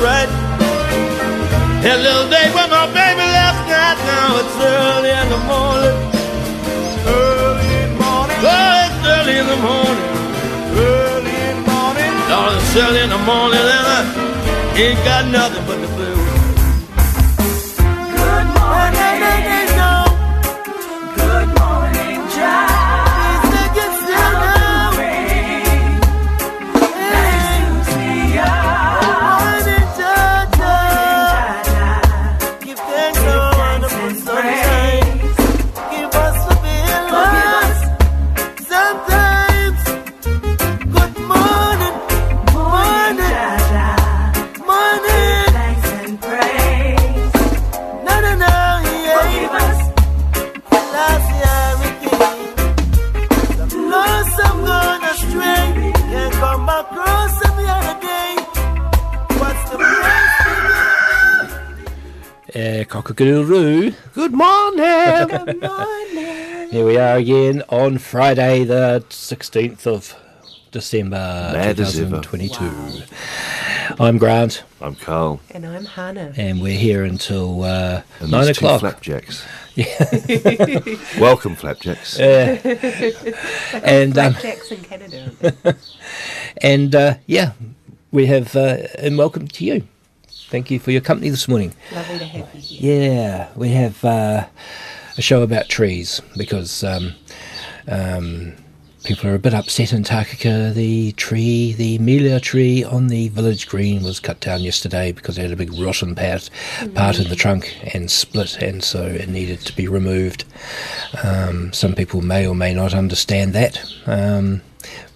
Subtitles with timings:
[0.00, 0.30] Right.
[1.82, 3.98] Had a little date with my baby last night.
[4.06, 5.96] Now it's early in the morning.
[7.06, 8.38] Early in morning.
[8.42, 10.08] Oh, it's early in the morning.
[10.74, 12.12] Early in morning.
[12.30, 14.00] Oh, it's early in the morning, and I
[14.76, 16.27] ain't got nothing but the blues.
[63.20, 63.90] Uh.
[64.14, 65.26] Good morning.
[65.26, 66.68] Good morning.
[66.70, 70.14] Here we are again on Friday, the 16th of
[70.70, 72.20] December Mad as ever.
[72.20, 73.02] 2022.
[73.98, 75.40] I'm Grant, I'm Carl.
[75.50, 76.32] And I'm Hannah.
[76.36, 78.80] and we're here until uh, And 9 there's two o'clock.
[78.82, 79.44] flapjacks.
[81.18, 82.20] Welcome, flapjacks.
[82.20, 82.60] Uh,
[83.82, 84.36] and um,
[84.70, 85.76] in Canada.
[86.58, 87.54] and uh, yeah,
[88.12, 89.82] we have uh, and welcome to you.
[90.48, 91.74] Thank you for your company this morning.
[91.92, 93.12] Lovely to have you here.
[93.12, 94.46] Yeah, we have uh,
[95.18, 97.12] a show about trees because um,
[97.86, 98.54] um,
[99.04, 100.72] people are a bit upset in Takaka.
[100.72, 105.42] The tree, the melia tree on the village green was cut down yesterday because it
[105.42, 106.48] had a big rotten part,
[106.94, 110.46] part in the trunk and split, and so it needed to be removed.
[111.22, 114.62] Um, some people may or may not understand that, um,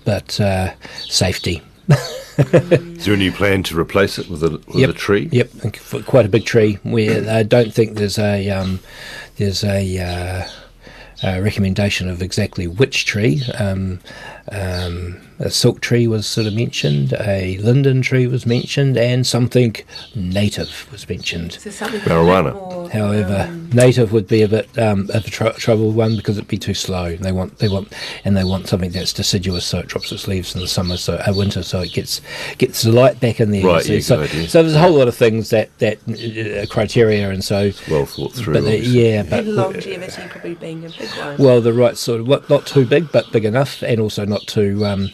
[0.05, 0.75] but uh,
[1.09, 1.63] safety.
[2.39, 4.91] Is there any plan to replace it with a with Yep.
[4.91, 5.29] a tree?
[5.33, 5.51] Yep,
[6.07, 6.79] quite a big tree.
[6.85, 8.81] We I don't think there's a um,
[9.37, 10.49] there's a, uh,
[11.23, 13.43] a recommendation of exactly which tree.
[13.59, 14.01] Um,
[14.51, 19.75] um, a silk tree was sort of mentioned, a linden tree was mentioned, and something
[20.15, 21.55] native was mentioned.
[21.55, 22.55] So something Marijuana.
[22.55, 26.39] more, However, um, native would be a bit um, of a tr- trouble one because
[26.39, 27.17] it'd be too slow.
[27.17, 27.93] They want they want
[28.25, 31.15] and they want something that's deciduous, so it drops its leaves in the summer, so
[31.15, 32.21] uh, winter, so it gets
[32.59, 33.65] gets the light back in there.
[33.65, 34.49] Right, so, yeah, so, idea.
[34.49, 38.33] so there's a whole lot of things that that uh, criteria, and so Well thought
[38.33, 38.55] through.
[38.55, 41.37] but the, yeah, but and longevity probably being a big one.
[41.39, 44.43] well, the right sort of what, not too big, but big enough, and also not
[44.43, 45.09] too um,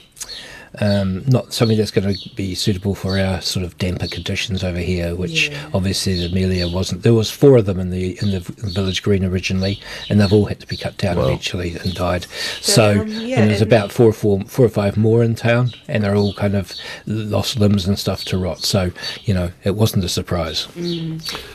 [0.80, 4.78] um, not something that's going to be suitable for our sort of damper conditions over
[4.78, 5.14] here.
[5.14, 5.68] Which Yeah.
[5.74, 7.02] obviously the Amelia wasn't.
[7.02, 10.46] There was four of them in the in the village green originally, and they've all
[10.46, 12.26] had to be cut down eventually and died.
[12.60, 15.34] So, um, yeah, and there's and about we- four, four, four or five more in
[15.34, 16.72] town, and they're all kind of
[17.06, 18.60] lost limbs and stuff to rot.
[18.60, 18.90] So
[19.24, 20.66] you know, it wasn't a surprise.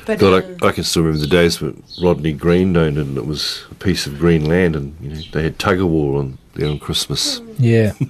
[0.06, 3.02] But God, um, I, I can still remember the days when Rodney Green owned it
[3.06, 5.88] and it was a piece of green land and you know they had tug of
[5.88, 7.42] war on there on Christmas.
[7.58, 7.94] Yeah.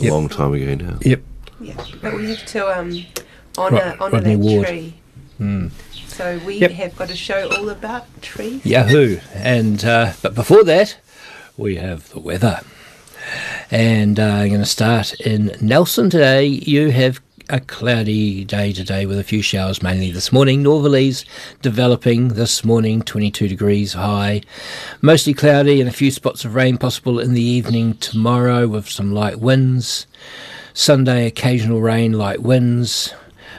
[0.00, 0.12] A Yep.
[0.12, 0.98] long time ago now.
[1.02, 1.20] yep.
[1.60, 3.04] yeah, but we have to um,
[3.58, 4.66] honour Rod- honour Rodney that Ward.
[4.66, 4.94] tree.
[6.08, 6.70] So we Yep.
[6.72, 8.64] have got a show all about trees.
[8.64, 9.18] Yahoo!
[9.34, 10.96] And uh, but before that,
[11.56, 12.60] we have the weather,
[13.70, 16.44] and uh, I'm going to start in Nelson today.
[16.46, 17.20] You have
[17.52, 20.62] a cloudy day today with a few showers mainly this morning.
[20.62, 21.24] Northerlies
[21.62, 24.40] developing this morning, 22 degrees high,
[25.00, 29.12] mostly cloudy and a few spots of rain possible in the evening tomorrow with some
[29.12, 30.06] light winds.
[30.74, 33.14] Sunday, occasional rain, light winds.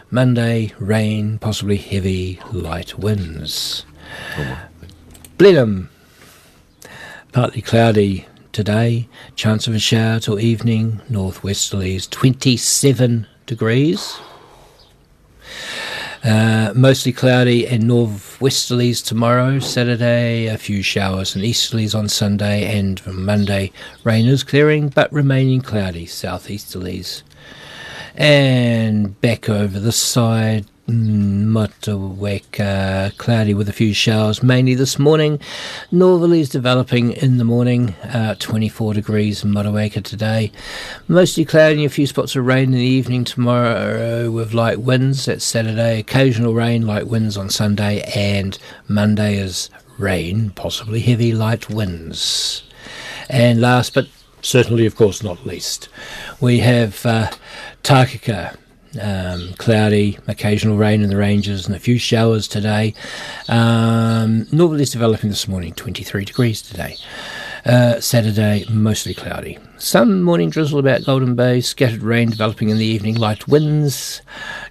[0.10, 3.86] Monday, rain, possibly heavy, light winds.
[5.38, 5.90] Blenheim,
[7.34, 9.10] partly cloudy today.
[9.36, 11.02] Chance of a shower till evening.
[11.10, 14.18] Northwesterlies 27 degrees.
[16.24, 20.45] Uh, mostly cloudy and northwesterlies tomorrow, Saturday.
[20.48, 23.74] A few showers and easterlies on Sunday, and Monday,
[24.06, 27.24] rain is clearing but remaining cloudy, southeasterlies.
[28.15, 35.40] And back over the side, Motueka, cloudy with a few showers, mainly this morning.
[35.92, 40.52] Northerlies developing in the morning, uh, 24 degrees in Motueka today.
[41.08, 45.26] Mostly cloudy a few spots of rain in the evening tomorrow with light winds.
[45.26, 46.00] That's Saturday.
[46.00, 48.58] Occasional rain, light winds on Sunday, and
[48.88, 52.64] Monday is rain, possibly heavy light winds.
[53.30, 54.08] And last but
[54.42, 55.90] certainly, of course, not least,
[56.40, 57.32] we have uh,
[57.84, 58.58] Takaka.
[59.00, 62.94] Um, cloudy, occasional rain in the ranges, and a few showers today.
[63.48, 66.98] Um, northerlies developing this morning, 23 degrees today.
[67.66, 69.58] Uh, Saturday, mostly cloudy.
[69.78, 74.22] Some morning drizzle about Golden Bay, scattered rain developing in the evening, light winds,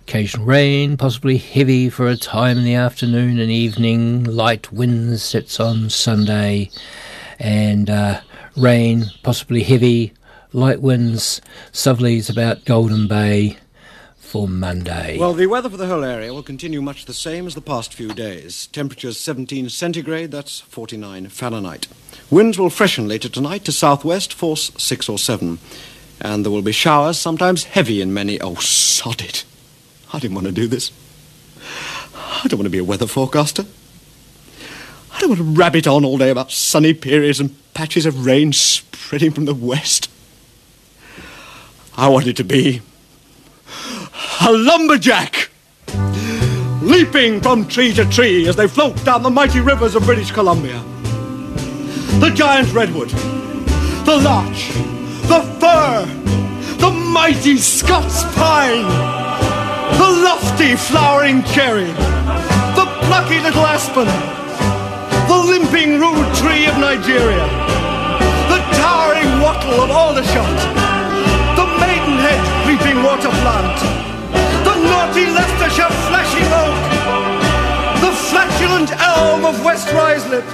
[0.03, 5.61] occasional rain, possibly heavy for a time in the afternoon and evening, light winds sets
[5.61, 6.71] on Sunday,
[7.39, 8.21] and uh,
[8.55, 10.13] rain, possibly heavy,
[10.53, 11.41] light winds,
[11.73, 13.57] southerlies about Golden Bay
[14.31, 15.19] for Monday.
[15.19, 17.93] Well, the weather for the whole area will continue much the same as the past
[17.93, 18.69] few days.
[18.69, 21.89] Temperatures 17 centigrade, that's 49 Fahrenheit.
[22.31, 25.59] Winds will freshen later tonight to southwest, force 6 or 7.
[26.21, 28.41] And there will be showers, sometimes heavy in many.
[28.41, 29.45] Oh, sod it.
[30.13, 30.93] I didn't want to do this.
[32.15, 33.67] I don't want to be a weather forecaster.
[35.13, 38.53] I don't want to rabbit on all day about sunny periods and patches of rain
[38.53, 40.09] spreading from the west.
[41.97, 42.81] I want it to be
[44.43, 45.51] a lumberjack,
[46.81, 50.83] leaping from tree to tree as they float down the mighty rivers of British Columbia.
[52.21, 53.11] The giant redwood,
[54.07, 54.73] the larch,
[55.29, 56.07] the fir,
[56.79, 58.89] the mighty Scots pine,
[59.99, 61.93] the lofty flowering cherry,
[62.75, 64.07] the plucky little aspen,
[65.29, 67.45] the limping rude tree of Nigeria,
[68.49, 70.57] the towering wattle of Aldershot,
[71.57, 74.00] the maidenhead creeping water plant,
[75.01, 76.77] the naughty Leicestershire flashing oak,
[78.01, 80.45] the flatulent elm of West Ruislip,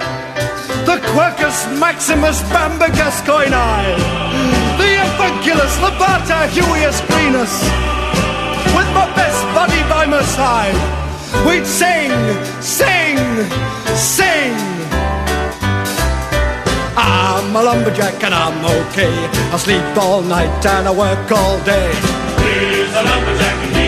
[0.86, 3.96] the Quercus maximus bamba gascoignei,
[4.78, 7.54] the Ephagilus labata huius greenus,
[8.76, 10.78] with my best buddy by my side,
[11.46, 12.10] we'd sing,
[12.60, 13.18] sing,
[13.96, 14.54] sing.
[16.96, 19.14] I'm a lumberjack and I'm okay.
[19.52, 21.90] I sleep all night and I work all day.
[22.42, 23.85] He's a lumberjack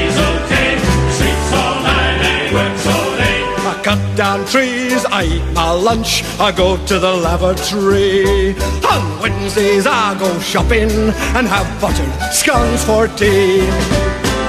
[3.88, 8.54] cut down trees, I eat my lunch, I go to the lavatory.
[8.92, 10.90] On Wednesdays I go shopping
[11.36, 13.64] and have buttered scones for tea.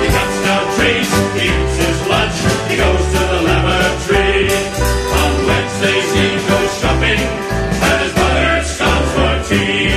[0.01, 4.51] He cuts down trees, he eats his lunch, he goes to the lavatory.
[5.21, 7.21] On Wednesdays he goes shopping,
[7.87, 9.87] and his mother scones for tea.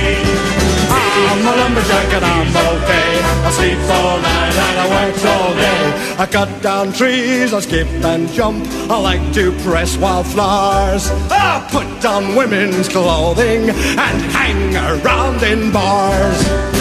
[1.31, 3.02] I'm a lumberjack and I'm okay.
[3.21, 5.83] I sleep all night and I work all day.
[6.17, 8.65] I cut down trees, I skip and jump.
[8.89, 11.09] I like to press wildflowers.
[11.31, 16.72] I put on women's clothing and hang around in bars.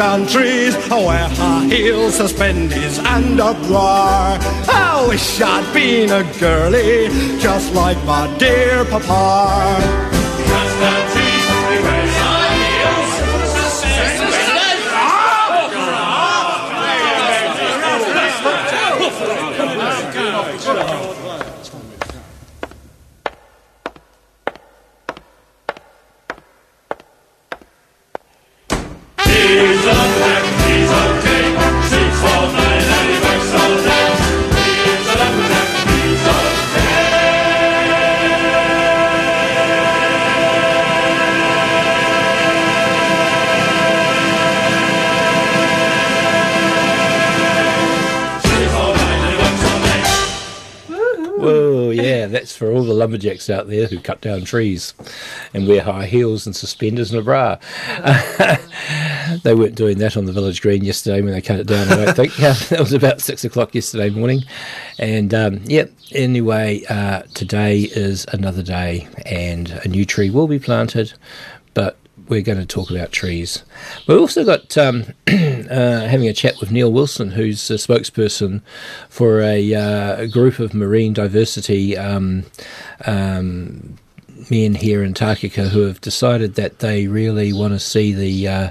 [0.00, 4.38] Down trees, wear high heels, suspenders, and a bra.
[4.66, 10.19] I wish I'd been a girlie, just like my dear papa.
[52.40, 54.94] That's for all the lumberjacks out there who cut down trees
[55.52, 57.58] and wear high heels and suspenders and a bra.
[59.42, 62.06] they weren't doing that on the village green yesterday when they cut it down, I
[62.06, 62.32] don't think.
[62.70, 64.42] That was about six o'clock yesterday morning.
[64.98, 70.58] And um, yeah, anyway, uh, today is another day and a new tree will be
[70.58, 71.12] planted,
[71.74, 73.64] but we're going to talk about trees.
[74.06, 75.04] We've also got um,
[75.70, 78.60] uh, having a chat with Neil Wilson, who's a spokesperson
[79.08, 82.44] for a, uh, group of marine diversity um,
[83.06, 83.96] um,
[84.50, 88.70] men here in Takaka who have decided that they really want to see the uh,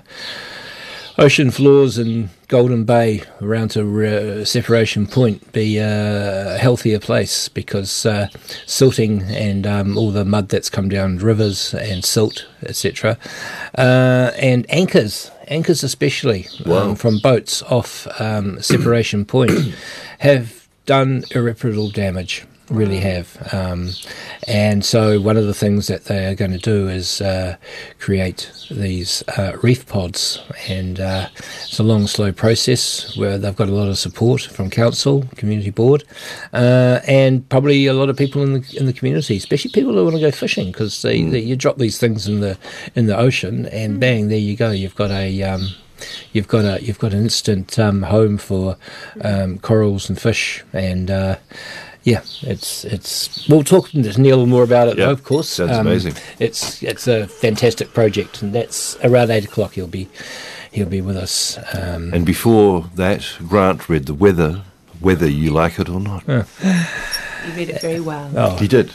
[1.20, 3.82] ocean floors in Golden Bay around to
[4.42, 8.30] uh, Separation Point be a healthier place because uh,
[8.66, 13.18] silting and um, all the mud that's come down rivers and silt, etc.,
[13.78, 19.76] uh, and anchors, anchors especially um, from boats off um, Separation Point,
[20.20, 22.46] have done irreparable damage.
[22.70, 23.90] Really have, um,
[24.48, 27.58] and so one of the things that they are going to do is uh,
[27.98, 33.70] create these uh, reef pods, and uh, it's a long, slow process where they've got
[33.70, 36.04] a lot of support from council, community board,
[36.54, 40.04] uh, and probably a lot of people in the in the community, especially people who
[40.04, 42.56] want to go fishing, because they, they, you drop these things in the
[42.94, 45.70] in the ocean, and bang, there you go, you've got a um,
[46.34, 48.78] you've got a you've got an instant um, home for
[49.22, 51.38] um, corals and fish, and uh,
[52.04, 53.48] yeah, it's it's.
[53.50, 55.50] We'll talk to Neil more about it, Yeah, though, of course.
[55.50, 56.16] sounds amazing.
[56.40, 59.74] It's it's a fantastic project, and that's around eight o'clock.
[59.74, 60.08] He'll be
[60.72, 61.58] he'll be with us.
[61.74, 64.62] Um, And before that, Grant read the weather,
[65.00, 66.24] whether you like it or not.
[66.28, 66.46] You
[67.56, 68.32] read it very well.
[68.36, 68.92] oh, He did.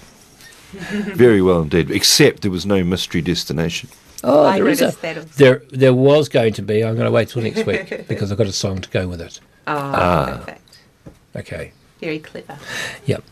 [1.17, 3.89] Very well indeed, except there was no mystery destination.
[4.25, 4.93] oh, I there is a
[5.37, 6.83] there there was going to be.
[6.83, 9.21] I'm going to wait till next week because I've got a song to go with
[9.21, 9.41] it.
[9.67, 10.37] Oh, Ah.
[10.39, 10.79] perfect.
[11.37, 11.73] Okay.
[12.05, 12.59] Very clever.
[13.07, 13.25] Yep.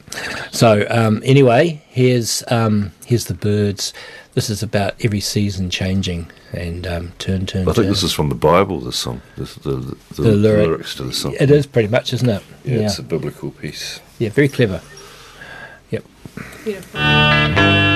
[0.51, 3.93] So um, anyway, here's um, here's the Byrds.
[4.33, 7.87] This is about every season changing and um, turn, turn, I think turn.
[7.89, 8.81] this is from the Bible.
[8.81, 11.37] This song, this, the, the, the, the lyric- lyrics to the song.
[11.39, 12.43] It is pretty much, isn't it?
[12.65, 12.87] Yeah, yeah.
[12.87, 14.01] it's a biblical piece.
[14.19, 14.81] Yeah, very clever.
[15.91, 16.05] Yep.
[16.65, 17.92] Beautiful.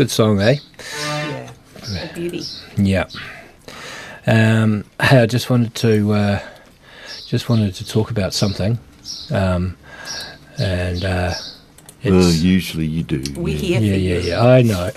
[0.00, 0.56] Good song, eh?
[0.98, 1.50] Yeah.
[1.92, 2.42] A beauty.
[2.78, 3.04] Yeah.
[4.26, 6.40] Um, hey, I just wanted to uh,
[7.26, 8.78] just wanted to talk about something,
[9.30, 9.76] um,
[10.56, 11.34] and uh,
[12.02, 13.22] Well, it's usually you do.
[13.38, 13.78] We yeah.
[13.78, 14.46] hear yeah, yeah, yeah.
[14.46, 14.90] I know.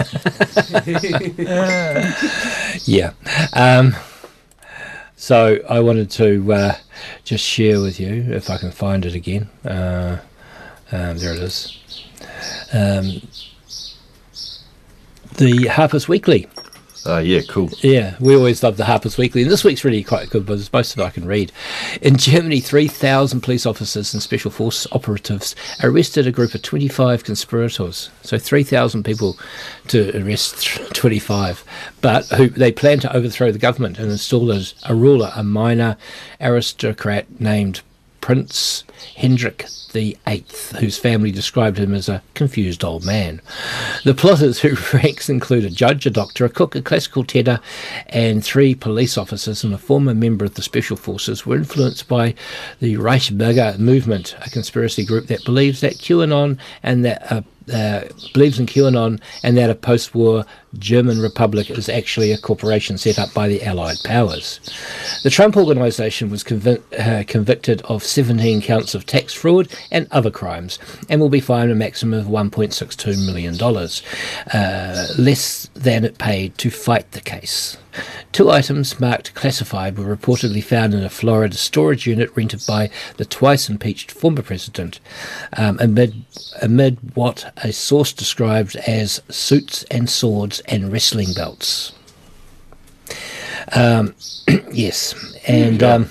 [2.85, 3.11] yeah.
[3.51, 3.97] Um,
[5.17, 6.75] so I wanted to uh,
[7.25, 9.49] just share with you, if I can find it again.
[9.65, 10.19] Uh,
[10.93, 11.77] um, there it is.
[12.71, 13.21] Um,
[15.37, 16.47] the Harper's Weekly.
[17.05, 17.69] Ah, yeah, cool.
[17.81, 20.71] Yeah, we always love the Harper's Weekly, and this week's really quite good, but it's
[20.71, 21.51] most of it I can read.
[22.01, 28.09] In Germany, 3,000 police officers and special force operatives arrested a group of 25 conspirators.
[28.21, 29.37] So 3,000 people
[29.89, 31.65] to arrest 25,
[31.99, 35.97] but who they plan to overthrow the government and install as a ruler, a minor
[36.39, 37.81] aristocrat named
[38.23, 38.85] Prince
[39.17, 43.41] Hendrik Eighth, whose family described him as a confused old man.
[44.05, 47.59] The plotters, whose ranks include a judge, a doctor, a cook, a classical tenor,
[48.07, 52.33] and three police officers and a former member of the special forces, were influenced by
[52.79, 58.01] the Reichsbürger movement, a conspiracy group that believes that QAnon and that uh, uh,
[58.33, 60.45] believes in QAnon and that a post-war
[60.79, 64.59] German republic is actually a corporation set up by the Allied powers.
[65.23, 70.79] The Trump Organization was uh, convicted of 17 counts of tax fraud and other crimes
[71.09, 73.55] and will be fined a maximum of $1.62 million,
[74.53, 77.77] uh, less than it paid to fight the case.
[78.31, 83.25] Two items marked classified were reportedly found in a Florida storage unit rented by the
[83.25, 84.99] twice impeached former president,
[85.57, 86.25] um, amid,
[86.61, 91.93] amid what a source described as suits and swords and wrestling belts.
[93.75, 94.15] Um,
[94.71, 95.13] yes,
[95.47, 96.09] and um,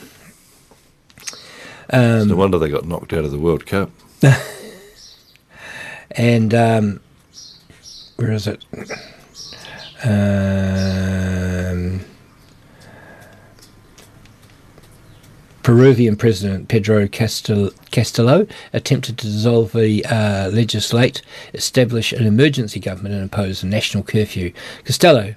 [1.93, 3.91] It's no wonder they got knocked out of the World Cup.
[6.13, 7.01] and um,
[8.17, 8.65] where is it?
[11.73, 12.01] Um,
[15.63, 21.23] Peruvian President Pedro Castillo attempted to dissolve the uh, legislate,
[21.55, 24.53] establish an emergency government, and impose a national curfew.
[24.85, 25.37] Castillo,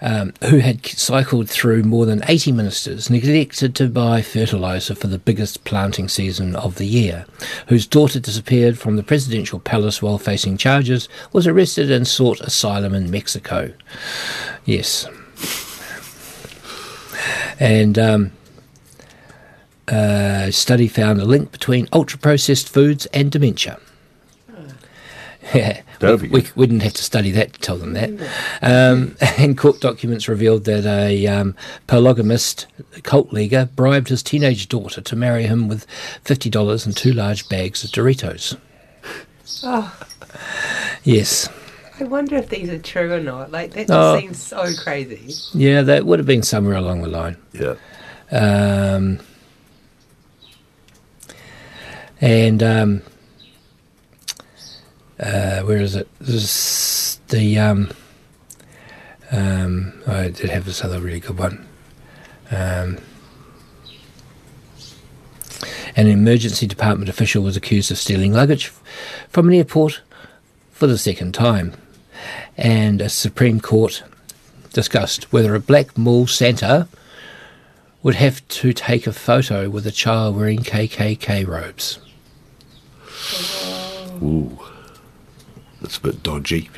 [0.00, 5.18] um, who had cycled through more than 80 ministers, neglected to buy fertiliser for the
[5.18, 7.26] biggest planting season of the year,
[7.68, 12.94] whose daughter disappeared from the presidential palace while facing charges, was arrested and sought asylum
[12.94, 13.72] in Mexico.
[14.64, 15.06] Yes.
[17.58, 18.32] And um,
[19.88, 23.80] a study found a link between ultra processed foods and dementia.
[25.54, 28.10] Yeah, That'd we, we, we didn't have to study that to tell them that.
[28.62, 31.54] Um, and court documents revealed that a um,
[31.86, 32.66] polygamist
[33.04, 35.86] cult leader bribed his teenage daughter to marry him with
[36.22, 38.58] fifty dollars and two large bags of Doritos.
[39.62, 39.96] Oh,
[41.04, 41.48] Yes,
[41.98, 43.50] I wonder if these are true or not.
[43.50, 44.18] Like that just Oh.
[44.20, 45.32] seems so crazy.
[45.58, 47.36] yeah, that would have been somewhere along the line.
[47.52, 47.74] Yeah.
[48.30, 49.18] Um,
[52.20, 53.02] and um,
[55.20, 56.08] uh, where is it?
[56.20, 57.90] This the um,
[59.30, 61.66] um, I did have this other really good one.
[62.50, 62.98] Um,
[65.96, 68.70] an emergency department official was accused of stealing luggage
[69.30, 70.02] from an airport
[70.70, 71.72] for the second time,
[72.56, 74.02] and a Supreme Court
[74.72, 76.88] discussed whether a black mall Santa
[78.02, 81.98] would have to take a photo with a child wearing KKK robes.
[84.22, 84.58] Ooh.
[85.86, 86.68] That's a bit dodgy.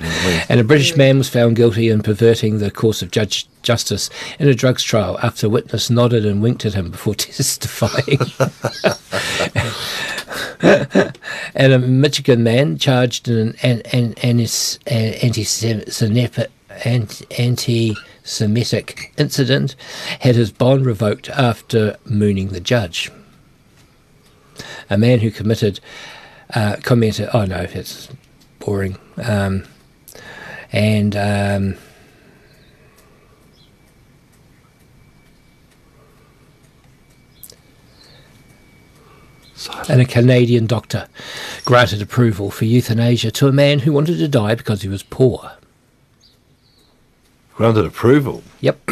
[0.51, 4.49] And a British man was found guilty in perverting the course of judge justice in
[4.49, 8.19] a drugs trial after a witness nodded and winked at him before testifying.
[11.55, 14.47] and a Michigan man charged in an, an, an,
[15.23, 16.51] anti-Semitic
[16.85, 19.75] anti-Semitic incident
[20.21, 23.11] had his bond revoked after mooning the judge.
[24.91, 25.81] A man who committed
[26.55, 28.11] uh, commented, "Oh no, it's
[28.69, 29.65] boring," um,
[30.73, 31.17] and.
[31.17, 31.77] Um,
[39.89, 41.09] and a Canadian doctor
[41.65, 45.51] granted approval for euthanasia to a man who wanted to die because he was poor.
[47.55, 48.43] Granted approval.
[48.61, 48.81] Yep.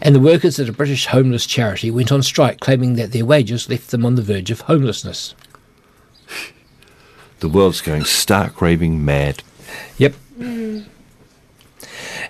[0.00, 3.68] and the workers at a British homeless charity went on strike, claiming that their wages
[3.68, 5.34] left them on the verge of homelessness.
[7.40, 9.42] The world's going stark raving mad.
[9.96, 10.14] Yep.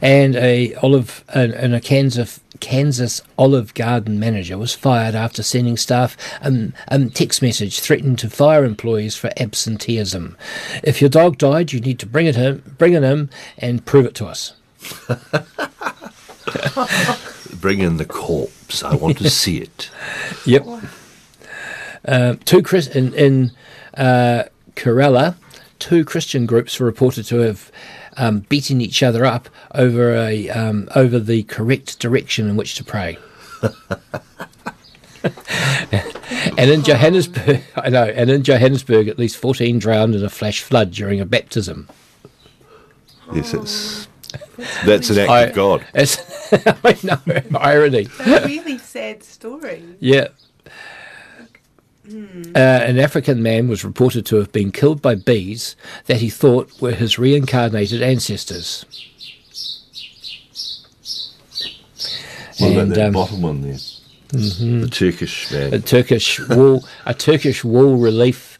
[0.01, 5.77] And a olive and, and a Kansas Kansas Olive Garden manager was fired after sending
[5.77, 10.37] staff um, a text message threatening to fire employees for absenteeism.
[10.83, 14.07] If your dog died, you need to bring it in, bring it in, and prove
[14.07, 14.55] it to us.
[17.61, 18.83] Bring in the corpse.
[18.83, 19.91] I want to see it.
[20.47, 20.67] Yep.
[22.07, 23.51] Uh, two Chris in in
[23.95, 24.45] uh,
[24.79, 25.35] Kerala,
[25.79, 27.73] two Christian groups were reported to have
[28.17, 32.85] um, beaten each other up over a um, over the correct direction in which to
[32.85, 33.19] pray.
[36.57, 40.63] and in Johannesburg, I know, and in Johannesburg, at least fourteen drowned in a flash
[40.63, 41.89] flood during a baptism.
[43.35, 44.09] Yes, it's
[44.85, 45.85] that's an act I- of God.
[45.95, 46.19] It's,
[46.53, 47.19] I know,
[47.59, 48.09] irony.
[48.21, 49.85] A really sad story.
[50.01, 50.29] Yeah.
[52.11, 56.81] Uh, an African man was reported to have been killed by bees that he thought
[56.81, 58.87] were his reincarnated ancestors.
[62.59, 63.79] What about And, that um, bottom one there?
[64.31, 65.75] The Turkish man.
[65.75, 68.59] a Turkish wall, a Turkish wall relief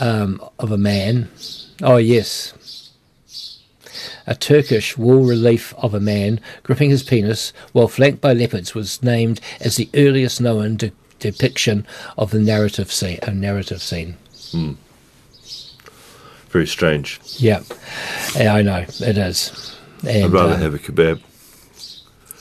[0.00, 1.30] um, of a man.
[1.82, 2.90] Oh yes,
[4.26, 9.02] a Turkish wall relief of a man gripping his penis while flanked by leopards was
[9.02, 11.86] named as the earliest known de- depiction
[12.18, 13.18] of the narrative scene.
[13.22, 14.16] A narrative scene.
[16.50, 17.18] Very strange.
[17.38, 17.62] Yeah,
[18.36, 19.76] yeah, I know it is.
[20.06, 21.20] And, I'd rather uh, have a kebab.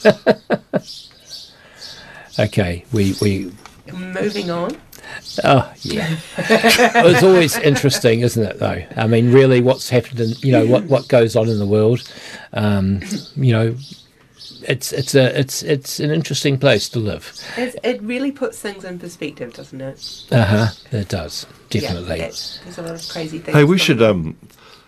[2.40, 3.52] okay, we we
[3.94, 4.78] Moving on.
[5.44, 8.60] Oh yeah, it's always interesting, isn't it?
[8.60, 11.66] Though I mean, really, what's happened in you know what what goes on in the
[11.66, 12.02] world,
[12.54, 13.02] um,
[13.36, 13.76] you know,
[14.68, 17.34] it's it's a it's it's an interesting place to live.
[17.58, 20.24] It's, it really puts things in perspective, doesn't it?
[20.32, 20.68] Uh huh.
[20.92, 22.18] It does definitely.
[22.20, 23.56] Yeah, that- there's a lot of crazy things.
[23.56, 24.38] Hey, we going should um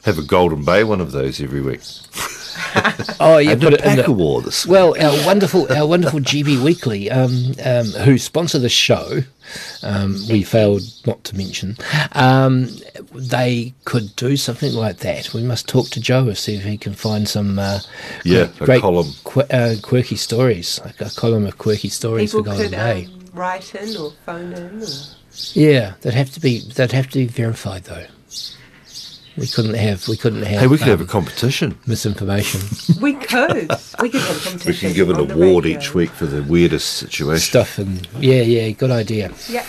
[0.04, 1.82] have a Golden Bay one of those every week.
[3.20, 5.88] oh yeah, and put a it in pack the, war this Well, our wonderful, our
[5.88, 9.22] wonderful GB Weekly, um, um, who sponsor the show,
[9.82, 11.78] um, we failed not to mention.
[12.12, 12.70] Um,
[13.14, 15.34] they could do something like that.
[15.34, 17.80] We must talk to Joe and see if he can find some uh,
[18.24, 19.12] Yeah, a great column.
[19.24, 23.06] qu- uh, quirky stories, like a column of quirky stories People for Golden could Bay.
[23.06, 24.84] um, write in or phone in.
[24.84, 24.88] Or...
[25.54, 28.06] Yeah, they'd have to be they'd have to be verified though.
[29.38, 31.78] We couldn't have we couldn't have Hey, we could have a um, competition.
[31.88, 32.62] misinformation
[33.02, 33.72] We could.
[34.02, 34.68] We could have a competition.
[34.68, 35.80] We can give an award radio.
[35.80, 37.40] each week for the weirdest situation.
[37.40, 39.32] stuff and yeah yeah good idea.
[39.50, 39.66] Yeah.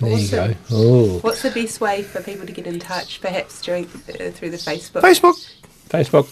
[0.00, 0.20] There Awesome.
[0.48, 0.54] you go.
[0.70, 3.20] Oh, What's the best way for people to get in touch?
[3.20, 5.02] Perhaps during uh, through the Facebook.
[5.02, 5.50] Facebook.
[5.88, 6.28] Facebook.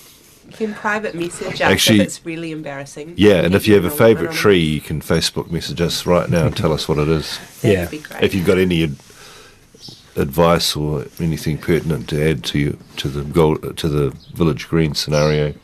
[0.47, 3.15] You can private message us Actually- if it's really embarrassing.
[3.17, 6.47] Yeah, and if you have a favourite tree, you can Facebook message us right now
[6.47, 7.41] and tell us what it is.
[7.65, 7.87] Yeah, that'd Yeah.
[7.91, 8.23] be great.
[8.23, 8.95] If you've got any ad-
[10.17, 14.95] advice or anything pertinent to add to you to the goal to the village green
[14.95, 15.55] scenario,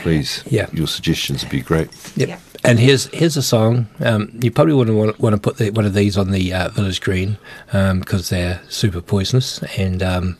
[0.00, 0.42] please.
[0.46, 0.66] Yeah.
[0.72, 1.88] your suggestions would be great.
[2.16, 2.28] Yep.
[2.28, 2.38] Yeah.
[2.64, 3.86] And here's here's a song.
[4.00, 6.68] Um, you probably wouldn't want, want to put the, one of these on the uh,
[6.70, 7.38] Village Green
[7.70, 10.36] because they're super poisonous, and um,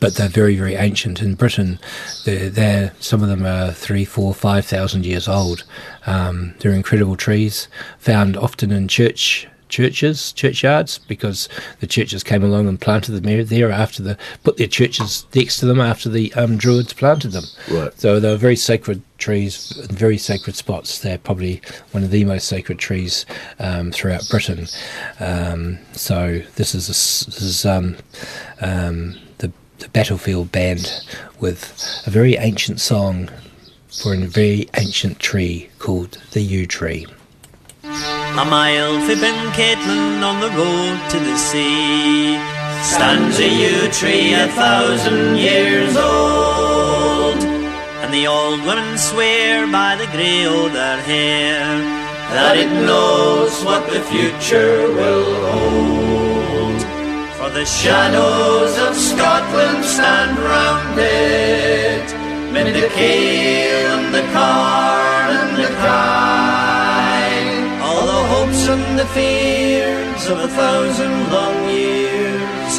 [0.00, 1.78] but they're very very ancient in Britain.
[2.24, 5.64] They're, they're some of them are three, four, five thousand years old.
[6.06, 11.48] Um, they're incredible trees found often in church churches, churchyards, because
[11.80, 15.66] the churches came along and planted them there- after the put their churches next to
[15.66, 17.44] them after the um, Druids planted them.
[17.70, 17.92] Right.
[18.00, 21.00] So they were very sacred trees, very sacred spots.
[21.00, 23.26] They're probably one of the most sacred trees
[23.58, 24.66] um, throughout Britain.
[25.20, 26.96] Um, so this is a
[27.30, 27.96] this is um,
[28.60, 31.02] um, the the battlefield band
[31.40, 33.28] with a very ancient song
[34.02, 37.06] for a very ancient tree called the yew tree.
[38.38, 42.38] A mile for Ben Caitlin on the road to the sea.
[42.84, 47.40] stands a yew tree a thousand years old.
[48.00, 51.66] And the old women swear by the grey o' their hair
[52.34, 56.80] that it knows what the future will hold.
[57.38, 62.06] For the shadows of Scotland stand round it,
[62.52, 66.47] mid the kale and the corn and the kine.
[68.96, 72.72] The fears of a thousand long years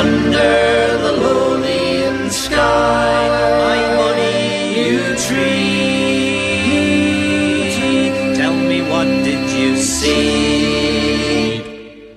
[0.00, 3.28] under the Lothian sky.
[3.66, 4.38] My bonny
[4.78, 6.46] yew tree,
[8.36, 11.62] tell me what did you see?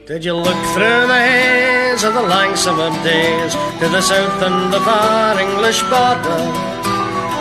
[0.06, 4.74] Did you look through the haze of the lang summer days to the south and
[4.74, 6.69] the far English border?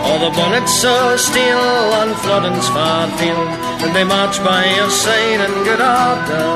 [0.07, 1.59] Or the bonnets so steel
[2.01, 3.49] on Flodden's far field,
[3.83, 6.49] and they march by your side in good order?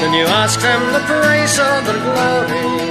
[0.00, 2.86] Then you ask them the price of their glory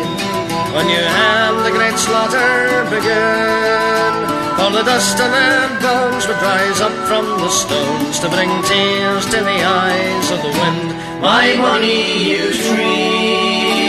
[0.76, 4.14] when you had the great slaughter begin.
[4.60, 9.26] All the dust on their bones would rise up from the stones to bring tears
[9.26, 10.88] to the eyes of the wind.
[11.22, 13.86] My money yew tree,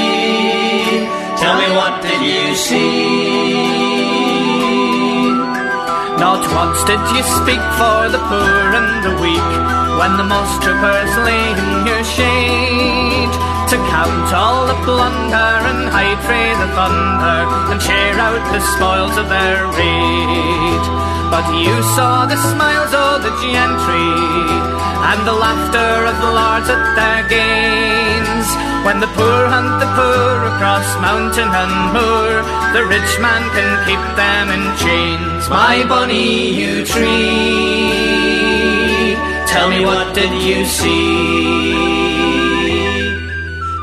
[1.41, 3.26] tell me what did you see?
[6.37, 9.53] Not once did you speak for the poor and the weak
[9.97, 13.33] when the moss-troopers lay in your shade.
[13.73, 17.41] To count all the plunder and hide frae the thunder
[17.73, 20.83] and share out the spoils of their raid.
[21.33, 24.13] But you saw the smiles of the gentry
[25.09, 28.26] and the laughter of the lords at their gains.
[28.87, 32.31] When the poor hunt the poor across mountain and moor,
[32.73, 35.51] the rich man can keep them in chains.
[35.51, 37.97] My bonny yew tree,
[39.51, 41.67] tell me what did you see?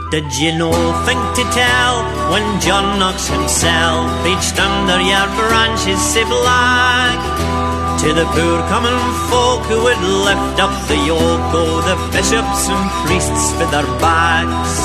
[0.09, 0.71] Did you no
[1.03, 1.93] think to tell
[2.31, 7.62] when John Knox himself reached under your branches sae black?
[8.03, 8.99] To the poor common
[9.31, 14.75] folk who had lift up the yoke o' the bishops and priests for their backs.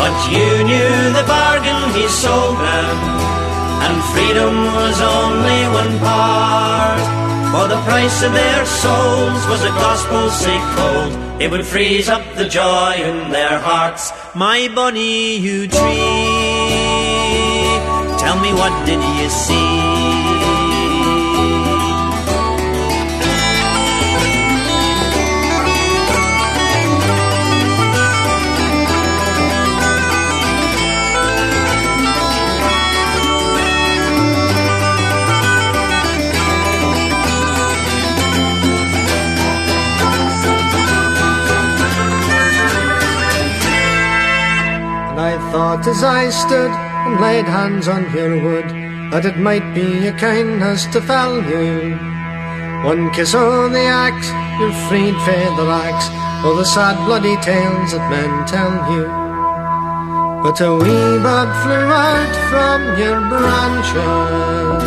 [0.00, 2.96] But you knew the bargain he sold them,
[3.84, 7.04] and freedom was only one part.
[7.52, 12.24] For the price of their souls was a gospel sae cold, it would freeze up
[12.34, 14.10] the joy in their hearts.
[14.34, 16.08] My bonny yew tree,
[18.16, 20.27] tell me what did you see?
[45.52, 48.68] Thought as I stood and laid hands on your wood
[49.10, 51.96] that it might be a kindness to fell you.
[52.84, 54.28] One kiss o' the axe,
[54.60, 56.06] you're freed fae the racks
[56.44, 59.04] o' the sad bloody tales that men tell you.
[60.44, 64.84] But a wee bird flew out from your branches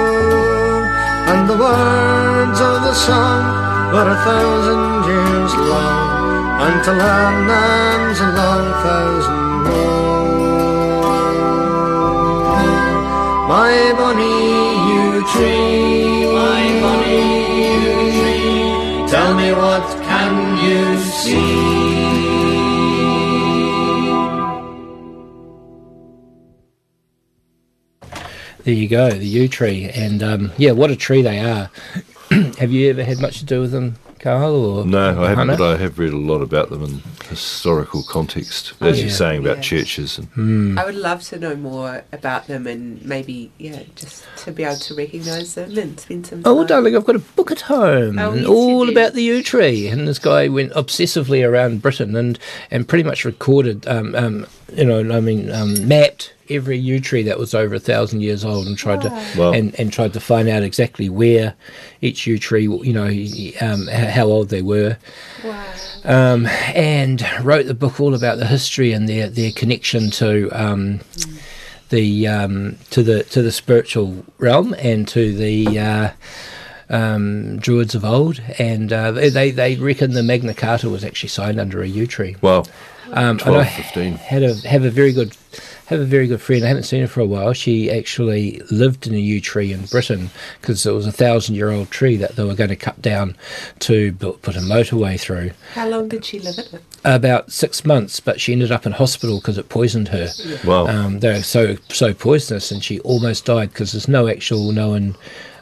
[1.31, 8.65] and the words of the song were a thousand years long, until Hernan's a long
[8.83, 10.19] thousand more.
[13.49, 14.37] My bonny
[14.89, 17.21] yew tree, my bonny
[17.81, 21.79] yew tree, tell me what can you see?
[28.65, 31.71] There you go, the yew tree, and um, yeah, what a tree they are.
[32.59, 34.53] have you ever had much to do with them, Carl?
[34.55, 35.57] Or No, I haven't, Hannah?
[35.57, 39.05] but I have read a lot about them in historical context, as yeah.
[39.05, 39.61] you're saying about Yeah.
[39.63, 40.17] churches.
[40.17, 40.77] And Hmm.
[40.79, 44.75] I would love to know more about them and maybe, yeah, just to be able
[44.77, 46.53] to recognise them and spend some time.
[46.53, 49.87] Oh, darling, I've got a book at home, Oh, yes, all about the yew tree.
[49.87, 52.37] And this guy went obsessively around Britain and,
[52.71, 57.23] and pretty much recorded, um, um, you know, I mean, um, mapped every yew tree
[57.23, 59.51] that was over a thousand years old and tried to Wow.
[59.53, 61.53] and, and tried to find out exactly where
[62.01, 63.07] each yew tree, you know,
[63.61, 64.97] um, how old they were.
[65.43, 65.65] Wow.
[66.05, 70.99] um, and wrote the book all about the history and their, their connection to um,
[71.89, 76.09] the um, to the to the spiritual realm and to the uh,
[76.89, 78.41] um, druids of old.
[78.59, 82.07] And uh, they- they they reckon the Magna Carta was actually signed under a yew
[82.07, 82.35] tree.
[82.41, 82.67] well,
[83.11, 84.13] Um, 12, I 15.
[84.13, 85.35] had a have a very good
[85.89, 86.63] have a very good friend.
[86.63, 87.51] I haven't seen her for a while.
[87.51, 90.29] She actually lived in a yew tree in Britain
[90.61, 93.35] because it was a thousand year old tree that they were going to cut down
[93.79, 95.49] to bu- put a motorway through.
[95.73, 96.83] How long did she live in it?
[97.03, 100.29] About six months, but she ended up in hospital because it poisoned her.
[100.63, 100.85] Wow.
[100.85, 105.15] Um, they're so so poisonous, and she almost died because there's no actual known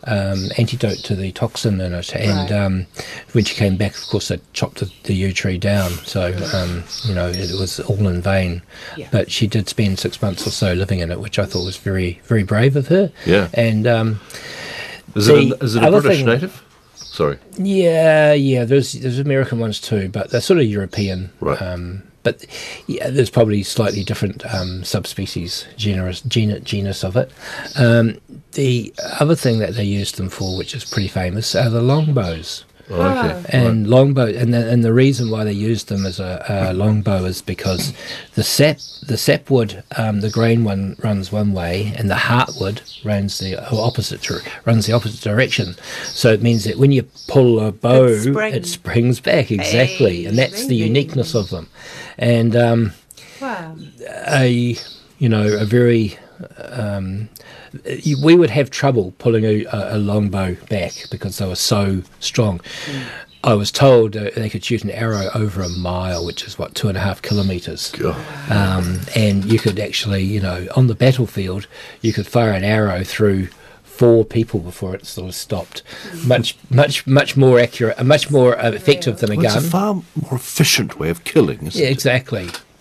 [0.06, 2.16] um, antidote to the toxin in it.
[2.16, 2.60] And Right.
[2.60, 2.86] um,
[3.34, 5.92] when she came back, of course, they chopped the, the yew tree down.
[6.06, 8.62] So um, you know it was all in vain.
[8.96, 9.08] Yeah.
[9.12, 11.78] But she did spend six months or so living in it, which I thought was
[11.78, 13.12] very very brave of her.
[13.26, 13.50] Yeah.
[13.54, 14.20] And um,
[15.16, 16.64] Is it a, is it a British thing- native?
[16.96, 17.40] Sorry.
[17.58, 18.64] Yeah, yeah.
[18.66, 21.32] There's there's American ones too, but they're sort of European.
[21.40, 21.60] Right.
[21.60, 22.46] Um, but
[22.88, 27.32] yeah, there's probably slightly different um, subspecies, genus, genus, genus of it.
[27.78, 28.20] Um,
[28.52, 32.66] the other thing that they use them for, which is pretty famous, are the longbows.
[32.90, 33.02] Oh,
[33.42, 33.46] okay.
[33.50, 37.26] And longbow, and the, and the reason why they use them as a, a longbow
[37.26, 37.92] is because
[38.36, 43.40] the sap the sapwood, um, the green one runs one way, and the heartwood runs
[43.40, 45.76] the opposite dir- runs the opposite direction.
[46.06, 48.72] So it means that when you pull a bow, It it springs.
[48.72, 51.68] springs, back exactly, Hey, and that's the uniqueness of them.
[52.18, 52.94] And um,
[53.42, 53.76] Wow.
[54.30, 54.76] a
[55.20, 56.18] you know a very
[56.58, 57.28] um, you-
[58.24, 62.62] we would have trouble pulling a, a longbow back because they were so strong.
[63.44, 66.90] I was told they could shoot an arrow over a mile, which is what two
[66.90, 67.94] and a half kilometres.
[68.50, 71.68] Um, and you could actually, you know, on the battlefield,
[72.02, 73.48] you could fire an arrow through
[73.84, 75.82] four people before it sort of stopped.
[76.26, 79.64] Much, much, much more accurate, much more effective than a Well, it's gun.
[79.64, 81.92] a far more efficient way of killing, isn't yeah, it?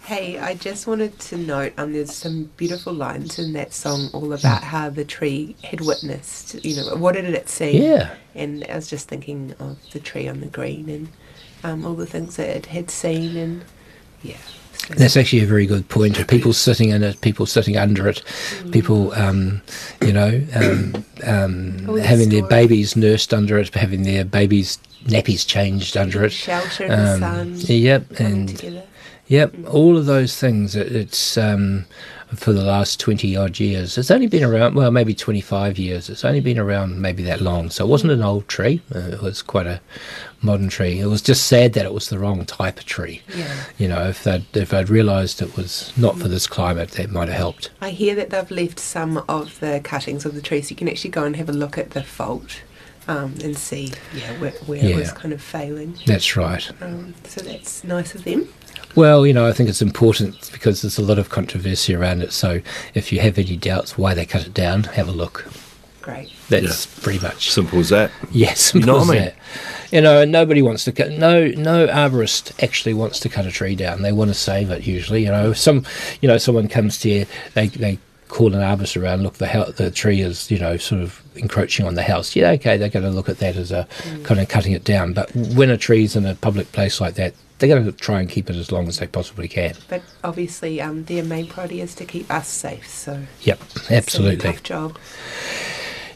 [0.07, 4.33] Hey, I just wanted to note um, there's some beautiful lines in that song all
[4.33, 7.83] about how the tree had witnessed, you know, what did it see?
[7.83, 8.15] Yeah.
[8.33, 11.09] And I was just thinking of the tree on the green and
[11.65, 13.65] um, all the things that it had seen and
[14.23, 14.37] yeah.
[14.87, 16.29] So That's actually a very good point.
[16.29, 18.23] People sitting in it, people sitting under it,
[18.71, 19.61] people, um,
[20.03, 25.45] you know, um, um, the having their babies nursed under it, having their babies' nappies
[25.45, 26.31] changed under it.
[26.31, 27.77] shelter in the Um, sun.
[27.77, 28.83] Yep, and together.
[29.27, 30.75] Yep, all of those things.
[30.77, 31.87] It, it's um,
[32.35, 33.97] for the last twenty odd years.
[33.97, 36.09] It's only been around, well, maybe twenty five years.
[36.09, 37.71] It's only been around maybe that long.
[37.71, 38.83] So it wasn't an old tree.
[38.95, 39.81] Uh, it was quite a
[40.43, 41.01] modern tree.
[41.01, 43.23] It was just sad that it was the wrong type of tree.
[43.35, 43.55] Yeah.
[43.79, 47.29] You know, if they'd if I'd realised it was not for this climate, that might
[47.29, 47.71] have helped.
[47.81, 50.89] I hear that they've left some of the cuttings of the tree, so you can
[50.89, 52.63] actually go and have a look at the fault
[53.09, 55.97] um, and see yeah, where, where it was kind of failing.
[56.07, 56.69] That's right.
[56.83, 58.49] Um, so that's nice of them.
[58.97, 62.33] Well, you know, I think it's important because there's a lot of controversy around it.
[62.33, 62.63] So
[62.95, 65.47] if you have any doubts why they cut it down, have a look.
[66.01, 66.33] Great.
[66.49, 68.11] That's pretty much Simple as that.
[68.31, 69.35] Yes, You know what I simple as mean?
[69.35, 69.93] that.
[69.93, 71.11] You know, and nobody wants to cut.
[71.11, 74.03] No, no arborist actually wants to cut a tree down.
[74.03, 74.87] They want to save it.
[74.87, 75.85] Usually, you know, some,
[76.23, 79.23] you know, someone comes to you, they they call an arborist around.
[79.25, 82.35] Look, the hou- the tree is, you know, sort of encroaching on the house.
[82.35, 84.25] Yeah, okay, they're going to look at that as a mm.
[84.25, 85.13] kind of cutting it down.
[85.13, 88.29] But when a tree's in a public place like that, they're going to try and
[88.29, 89.75] keep it as long as they possibly can.
[89.89, 92.89] But obviously, um, their main priority is to keep us safe.
[92.89, 94.53] So Yep, it's a absolutely.
[94.53, 94.99] tough job.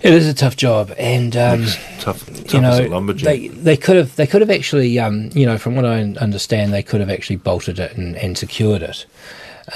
[0.02, 1.64] It is a tough job, and um,
[1.98, 3.24] Tough, tough you know as a lumberjack.
[3.24, 6.72] they they could have they could have actually um, you know from what I understand
[6.72, 9.04] they could have actually bolted it and, and secured it.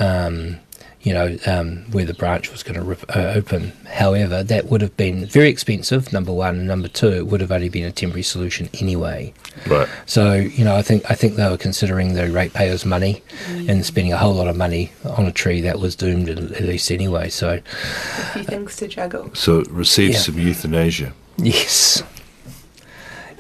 [0.01, 0.61] Um,
[1.05, 3.73] you know um, where the branch was going to rip, uh, open.
[3.93, 6.13] However, that would have been very expensive.
[6.13, 9.33] Number one, and number two, it would have only been a temporary solution anyway.
[9.69, 9.89] right.
[10.07, 13.23] So you know, I think I think they were considering the ratepayers' money
[13.69, 16.63] and spending a whole lot of money on a tree that was doomed at at
[16.63, 17.29] least anyway.
[17.29, 19.31] So A few things to juggle.
[19.35, 20.21] So it received Yeah.
[20.21, 21.13] some euthanasia.
[21.37, 22.03] Yes.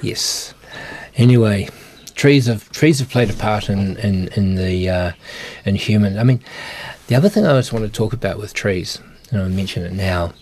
[0.02, 0.52] Yes.
[1.16, 1.68] Anyway,
[2.14, 5.12] trees have trees have played a part in in in the uh,
[5.64, 6.18] in human.
[6.18, 6.40] I mean,
[7.06, 9.00] the other thing I just want to talk about with trees,
[9.30, 10.32] and I'll mention it now,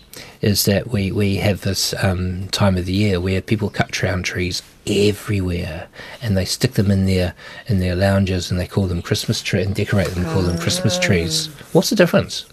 [0.40, 4.22] is that we we have this um, time of the year where people cut down
[4.22, 5.88] trees everywhere,
[6.20, 7.34] and they stick them in their
[7.66, 10.58] in their lounges, and they call them Christmas tree and decorate them, and call them
[10.58, 11.46] Christmas trees.
[11.72, 12.46] What's the difference?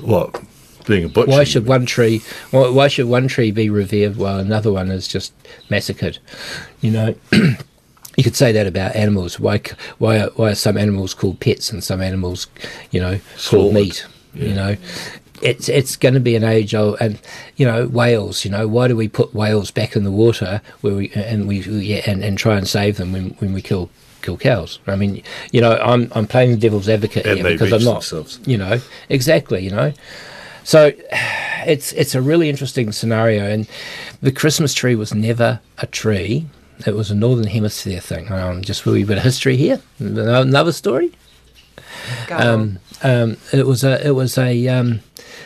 [0.00, 0.42] What?
[0.86, 1.30] Being a butcher.
[1.30, 2.20] Why should one tree?
[2.50, 5.32] Why, why should one tree be revered while another one is just
[5.70, 6.18] massacred?
[6.82, 7.14] You know,
[8.16, 9.40] you could say that about animals.
[9.40, 9.60] Why?
[9.98, 10.18] Why?
[10.20, 12.46] Are, why are some animals called pets and some animals,
[12.90, 13.74] you know, called Slaughtered.
[13.74, 14.06] meat?
[14.34, 14.76] You know,
[15.42, 17.20] it's it's going to be an age old, and
[17.56, 18.44] you know, whales.
[18.44, 21.60] You know, why do we put whales back in the water where we and we
[21.60, 23.90] yeah, and, and try and save them when when we kill
[24.22, 24.78] kill cows?
[24.86, 27.94] I mean, you know, I'm I'm playing the devil's advocate And here because I'm not.
[27.94, 28.40] themselves.
[28.46, 29.62] You know, exactly.
[29.64, 29.92] You know.
[30.64, 30.92] So
[31.66, 33.68] it's it's a really interesting scenario, and
[34.22, 36.46] the Christmas tree was never a tree;
[36.86, 38.30] it was a northern hemisphere thing.
[38.32, 39.80] Um, just a wee bit of history here.
[39.98, 41.12] Another story.
[42.26, 45.00] Go Um, um, it was a it was a um,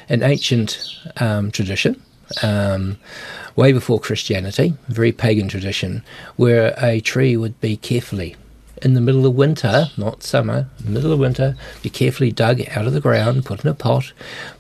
[0.09, 0.79] an ancient
[1.19, 2.03] um, tradition.
[2.43, 2.99] Um,
[3.57, 6.05] way before Christianity, a very pagan tradition,
[6.37, 8.37] where a tree would be carefully
[8.83, 12.93] in the middle of winter, not summer, middle of winter, be carefully dug out of
[12.93, 14.13] the ground, put in a pot,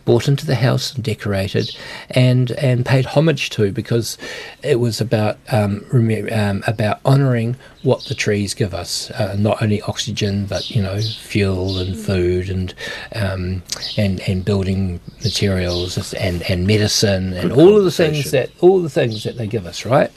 [0.05, 1.77] brought into the house and decorated,
[2.11, 4.16] and and paid homage to because
[4.62, 9.62] it was about um, reme- um, about honouring what the trees give us, uh, not
[9.62, 12.75] only oxygen but you know fuel and food and
[13.14, 13.62] um,
[13.97, 18.81] and and building materials and and medicine and Good all of the things that all
[18.83, 20.11] the things that they give us, right?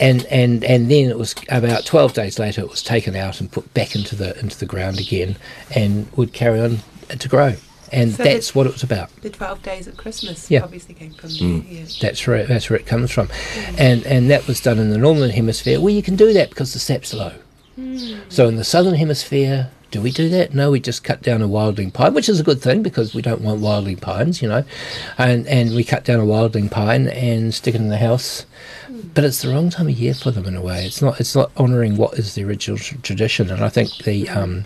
[0.00, 3.50] And and and then it was about 12 days later it was taken out and
[3.52, 5.36] put back into the into the ground again
[5.74, 6.78] and would carry on
[7.18, 7.54] to grow
[7.92, 10.62] and So that's the- what it was about The 12 days of Christmas Yeah.
[10.64, 11.62] obviously came from Mm.
[11.64, 11.78] there.
[11.80, 11.84] Yeah.
[12.00, 13.28] that's where that's where it comes from
[13.78, 16.72] and and that was done in the northern hemisphere well you can do that because
[16.72, 17.32] the sap's low
[18.28, 20.52] so in the southern hemisphere do we do that?
[20.52, 23.22] No, we just cut down a wildling pine, which is a good thing because we
[23.22, 24.64] don't want wildling pines, you know.
[25.18, 28.44] And and we cut down a wildling pine and stick it in the house.
[29.14, 30.84] But it's the wrong time of year for them in a way.
[30.84, 31.20] It's not.
[31.20, 33.50] It's not honouring what is the original tr- tradition.
[33.50, 34.64] And I think the um,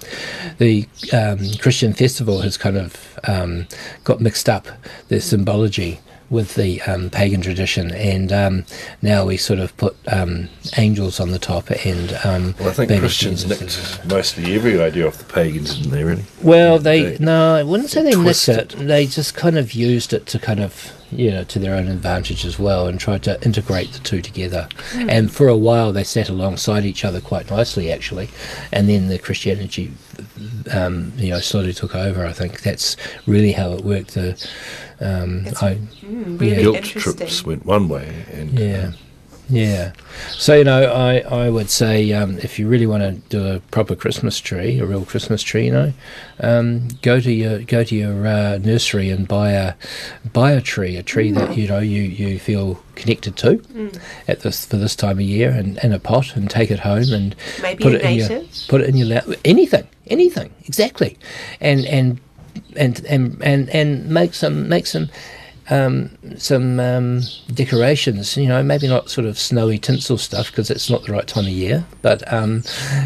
[0.57, 3.67] the um, Christian festival has kind of um,
[4.05, 4.67] got mixed up
[5.09, 6.01] the symbology
[6.31, 8.65] with the um, pagan tradition, and um,
[9.03, 13.01] now we sort of put um, angels on the top and um, Well, I think
[13.01, 16.05] Christians nicked mostly every idea off the pagans, didn't they?
[16.05, 16.25] Really?
[16.43, 18.75] well, they no, I wouldn't say they nicked Twisted.
[18.75, 18.87] it.
[18.87, 22.45] They just kind of used it to kind of you know to their own advantage
[22.45, 24.69] as well, and tried to integrate the two together.
[24.95, 28.29] And for a while, they sat alongside each other quite nicely, actually.
[28.73, 29.93] And then the Christianity,
[30.73, 32.27] um, you know, slowly took over.
[32.27, 32.97] I think that's
[33.27, 34.15] really how it worked.
[34.15, 34.31] The
[35.01, 36.47] um, It's I, Mm, Yeah.
[36.49, 37.15] really Guilt interesting.
[37.17, 38.93] trips went one way, and yeah.
[39.49, 39.93] Yeah.
[40.31, 43.61] So, you know, I, I would say um, if you really want to do a
[43.71, 45.93] proper Christmas tree, a real Christmas tree, you know,
[46.41, 49.75] um, go to your go to your uh, nursery and buy a
[50.33, 53.99] buy a tree, a tree that you know you, you feel connected to Mm.
[54.27, 57.13] at this for this time of year, and in a pot, and take it home
[57.13, 59.27] and Maybe put a it in your put it in your lap.
[59.45, 61.17] Anything, anything, exactly,
[61.61, 62.21] and and
[62.77, 65.09] and and and, and make some make some
[65.71, 68.37] um, some um, decorations.
[68.37, 71.45] You know, maybe not sort of snowy tinsel stuff because it's not the right time
[71.45, 71.85] of year.
[72.03, 72.63] But um,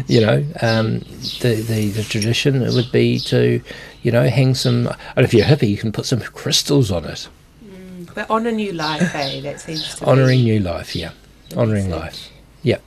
[0.07, 0.99] you know, um,
[1.41, 3.61] the, the the tradition would be to
[4.01, 4.87] you know hang some.
[5.15, 7.27] And if you're hippie, you can put some crystals on it,
[8.15, 9.41] But on a new life, eh?
[9.41, 10.43] That seems to honouring be.
[10.45, 10.95] new life.
[10.95, 11.11] Yeah,
[11.55, 12.29] honouring life.
[12.61, 12.79] Yeah,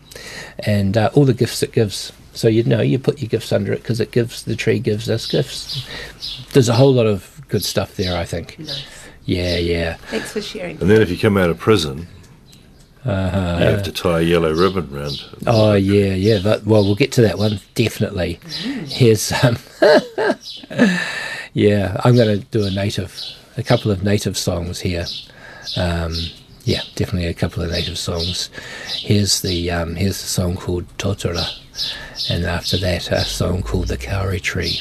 [0.60, 2.12] and uh, all the gifts it gives.
[2.32, 5.08] So you know, you put your gifts under it because it gives the tree gives
[5.08, 5.86] us gifts.
[6.52, 8.16] There's a whole lot of good stuff there.
[8.16, 8.58] I think.
[8.58, 8.84] Nice.
[9.26, 9.94] Yeah, yeah.
[10.10, 10.80] Thanks for sharing.
[10.80, 12.06] and then if you come out of prison,
[13.04, 13.56] Uh-huh.
[13.60, 15.22] you have to tie a yellow ribbon round.
[15.46, 16.38] Oh yeah, yeah.
[16.42, 18.38] But well, we'll get to that one definitely.
[18.86, 19.58] Here's um,
[21.52, 22.00] yeah.
[22.04, 23.20] I'm going to do a native,
[23.56, 25.06] a couple of native songs here.
[25.76, 26.14] Um,
[26.64, 28.50] yeah, definitely a couple of native songs.
[28.96, 31.46] Here's the um, here's the song called Tōtara,
[32.30, 34.80] and after that a song called the Kauri Tree.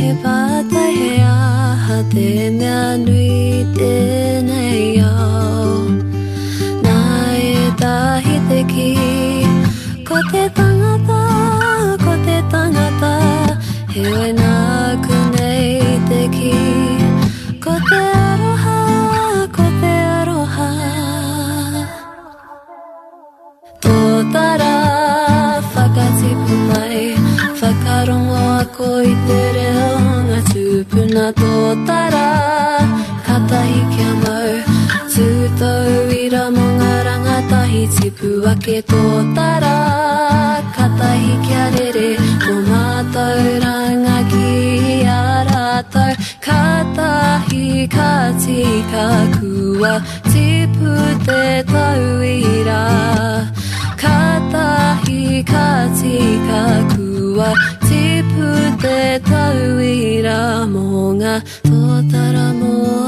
[0.00, 2.28] he pātai he aha te
[2.58, 3.38] mea nui
[28.78, 28.88] ko
[29.26, 29.86] te reo
[30.26, 31.54] ngā tūpuna tō
[31.88, 32.26] tara.
[33.26, 34.52] Kata i kia mau
[35.14, 39.02] Tūtou i ra mō ngā rangatahi Tipu ake tō
[39.38, 39.74] tara.
[40.76, 42.10] Kata i kia rere
[42.44, 44.46] Mō mātou ranga ki
[44.94, 46.14] i a rātou.
[46.46, 47.10] Kata
[47.50, 47.66] hi
[47.96, 48.12] ka
[48.44, 49.08] tika
[60.28, 63.07] らもがとたらも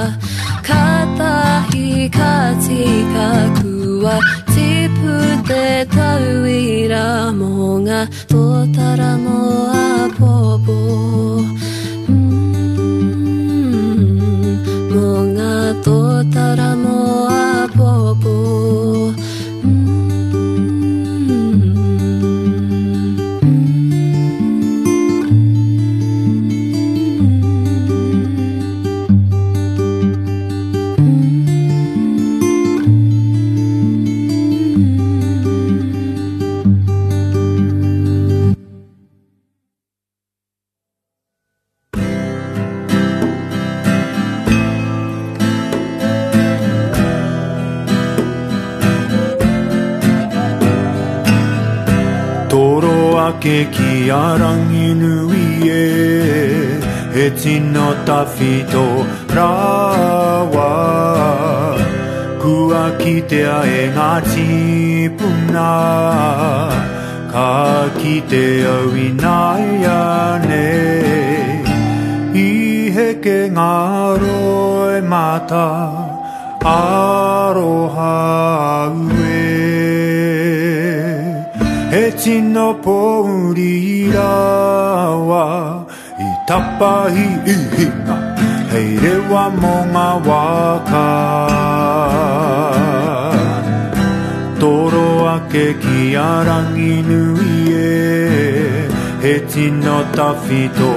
[100.15, 100.91] tino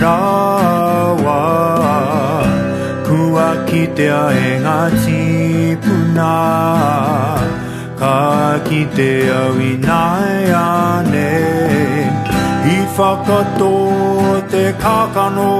[0.00, 1.40] rawa.
[3.06, 6.34] Kua kitea e ngā tīpuna
[8.00, 11.32] Ka kitea winai ane.
[12.62, 13.74] I whakato
[14.50, 15.52] te kakano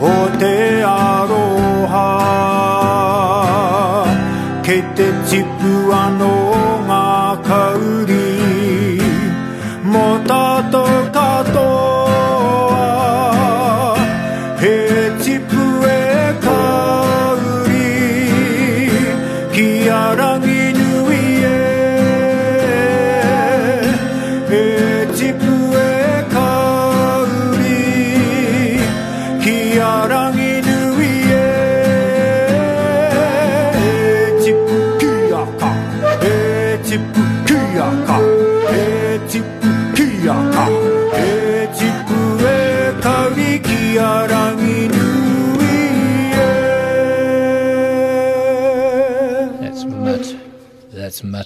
[0.00, 0.56] O te
[0.94, 2.08] aroha.
[4.62, 6.43] Kei te tipu anō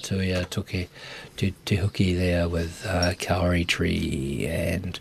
[0.03, 0.89] Matuia Tuki
[1.37, 4.47] te Huki there with uh, Kauri Tree.
[4.49, 4.99] And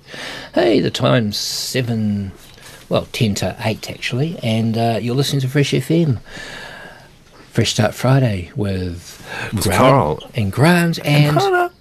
[0.54, 2.32] hey, the time's seven,
[2.89, 4.38] well, ten to eight actually.
[4.43, 6.20] And uh, you're listening to Fresh FM.
[7.52, 9.24] Fresh Start Friday with,
[9.54, 10.30] With Grant Carl.
[10.36, 11.38] and Grant and.
[11.38, 11.72] Carla.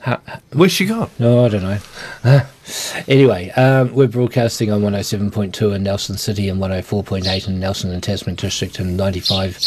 [0.00, 0.20] Ha-
[0.52, 1.10] Where's she gone?
[1.18, 2.42] No, I don't know.
[3.06, 8.34] Anyway, um, we're broadcasting on 107.2 in Nelson City and 104.8 in Nelson and Tasman
[8.34, 9.58] District and 95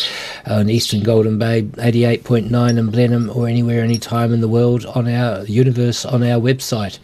[0.47, 5.45] in Eastern Golden Bay, 88.9 in Blenheim or anywhere, anytime in the world on our
[5.45, 6.99] universe on our website,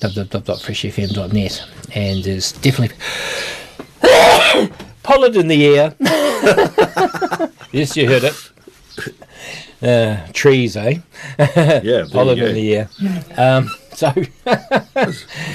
[0.00, 1.64] www.freshfm.net.
[1.94, 2.96] And there's definitely
[5.02, 5.94] pollen in the air.
[7.72, 8.50] yes, you heard it.
[9.80, 10.98] Uh, trees, eh?
[11.38, 12.88] yeah, pollen in the air.
[13.36, 14.12] Um, so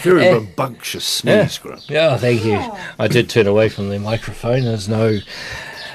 [0.03, 0.33] Very Eh.
[0.33, 1.61] rambunctious sneeze, yeah.
[1.63, 1.89] Grant.
[1.89, 2.59] Yeah, thank you.
[2.99, 4.63] I did turn away from the microphone.
[4.65, 5.19] There's no.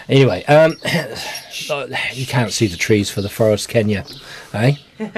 [0.09, 0.73] Anyway, um,
[2.15, 4.03] you can't see the trees for the forest, can you?
[4.55, 4.73] Eh?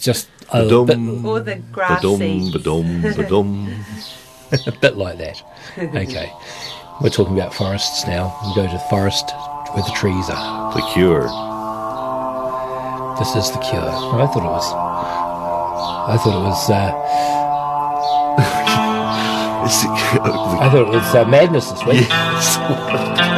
[0.00, 0.86] Just a Ba-dum.
[0.86, 3.84] bit, Or the grass Ba-dum, ba-dum, ba-dum.
[4.66, 5.40] a bit like that.
[5.78, 6.32] Okay,
[7.00, 8.36] we're talking about forests now.
[8.44, 9.30] We go to the forest
[9.74, 10.74] where the trees are.
[10.74, 11.28] The cure.
[13.18, 13.82] This is the cure.
[13.82, 15.27] I thought it was.
[15.80, 16.70] I thought it was.
[16.70, 16.92] Uh,
[20.60, 22.08] I thought it was uh, madness this week.
[22.08, 23.28] Yes.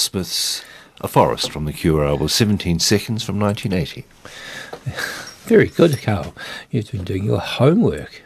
[0.00, 0.64] Smith's
[1.02, 4.06] A Forest from the Cure album, 17 Seconds from 1980.
[5.46, 6.34] Very good, Carl.
[6.70, 8.22] You've been doing your homework.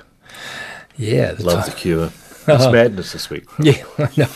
[0.96, 2.10] Yeah, the Love the Cure.
[2.46, 3.44] It's madness this week.
[3.58, 4.28] Yeah, I know.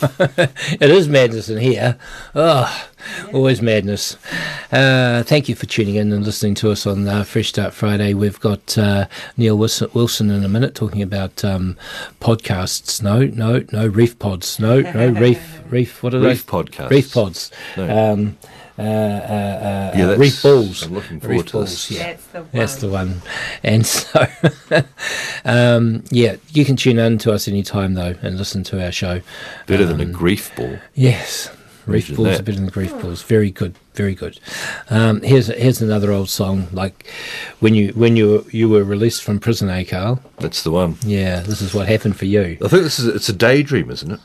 [0.81, 1.95] it is madness in here.
[2.33, 2.88] Oh,
[3.33, 4.17] always madness.
[4.71, 8.13] Uh, thank you for tuning in and listening to us on uh, Fresh Start Friday.
[8.13, 11.77] We've got uh, Neil Wilson, Wilson in a minute talking about um,
[12.21, 13.01] podcasts.
[13.01, 14.59] No, no, no, reef pods.
[14.59, 16.01] No, no, reef, reef.
[16.03, 16.51] What are Reef they?
[16.51, 16.89] podcasts.
[16.89, 17.51] Reef pods.
[17.77, 18.13] No.
[18.13, 18.37] Um,
[18.77, 20.83] uh, uh, uh, Yeah, uh, reef balls.
[20.83, 21.91] I'm looking Reef forward to balls, this.
[21.91, 22.13] Yeah.
[22.13, 22.49] That's the one.
[22.53, 23.21] That's the one.
[23.61, 23.85] And
[24.81, 24.83] so,
[25.45, 29.21] um, yeah, you can tune in to us anytime though and listen to our show.
[29.67, 30.77] Better than a Um, grief ball.
[30.95, 31.49] Yes,
[31.89, 32.39] Imagine balls that.
[32.39, 33.21] are better than grief balls.
[33.23, 34.39] Very good, very good.
[34.89, 36.67] Um, here's here's another old song.
[36.71, 37.07] Like
[37.59, 40.21] when you when you you were released from prison, eh, Carl?
[40.37, 40.97] That's the one.
[41.05, 42.57] Yeah, this is what happened for you.
[42.63, 44.19] I think this is it's a daydream, isn't it?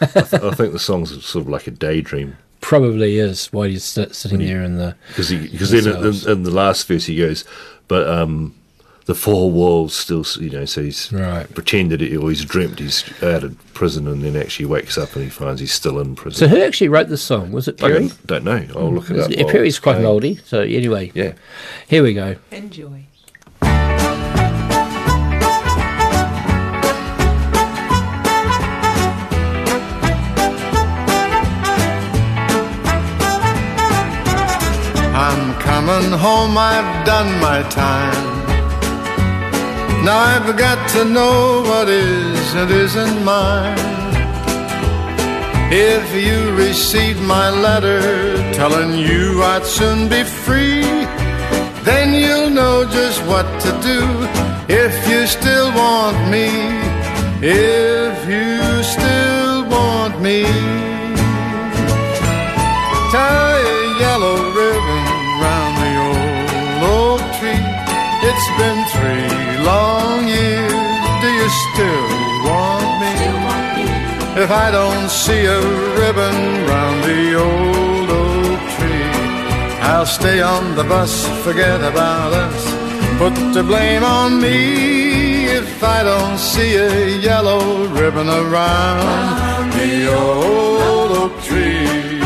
[0.00, 3.80] I, th- I think the song's sort of like a daydream Probably is while you're
[3.80, 7.16] sit, sitting there in the because because then in, in, in the last verse he
[7.16, 7.44] goes,
[7.88, 8.54] but um,
[9.10, 11.52] the four walls still, you know, so he's Right.
[11.52, 15.24] pretended it, or he's dreamt he's out of prison, and then actually wakes up and
[15.24, 16.48] he finds he's still in prison.
[16.48, 17.50] So who actually wrote this song?
[17.50, 17.98] Was it I Perry?
[18.08, 18.64] don't, don't know.
[18.76, 19.28] I'll look it up.
[19.32, 20.38] Yeah, Perry's quite an oldie.
[20.46, 21.32] So anyway, Yeah.
[21.88, 22.36] here we go.
[22.52, 23.04] Enjoy.
[35.12, 38.39] I'm coming home, I've done my time.
[40.04, 43.76] Now I've got to know what is and isn't mine.
[45.70, 48.00] If you received my letter
[48.54, 50.80] telling you I'd soon be free,
[51.84, 54.00] then you'll know just what to do
[54.72, 56.48] if you still want me.
[57.42, 60.44] If you still want me.
[63.12, 65.04] Tie a yellow ribbon
[65.44, 67.64] round the old oak tree.
[68.28, 69.49] It's been three.
[71.50, 72.08] Still
[72.46, 73.14] want me?
[74.42, 75.60] If I don't see a
[76.02, 76.36] ribbon
[76.70, 79.10] round the old oak tree,
[79.90, 81.12] I'll stay on the bus,
[81.44, 82.62] forget about us.
[83.18, 91.10] Put the blame on me if I don't see a yellow ribbon around the old
[91.22, 92.20] oak tree.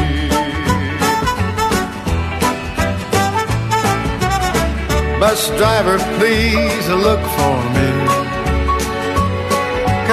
[5.18, 7.93] Bus driver, please look for me.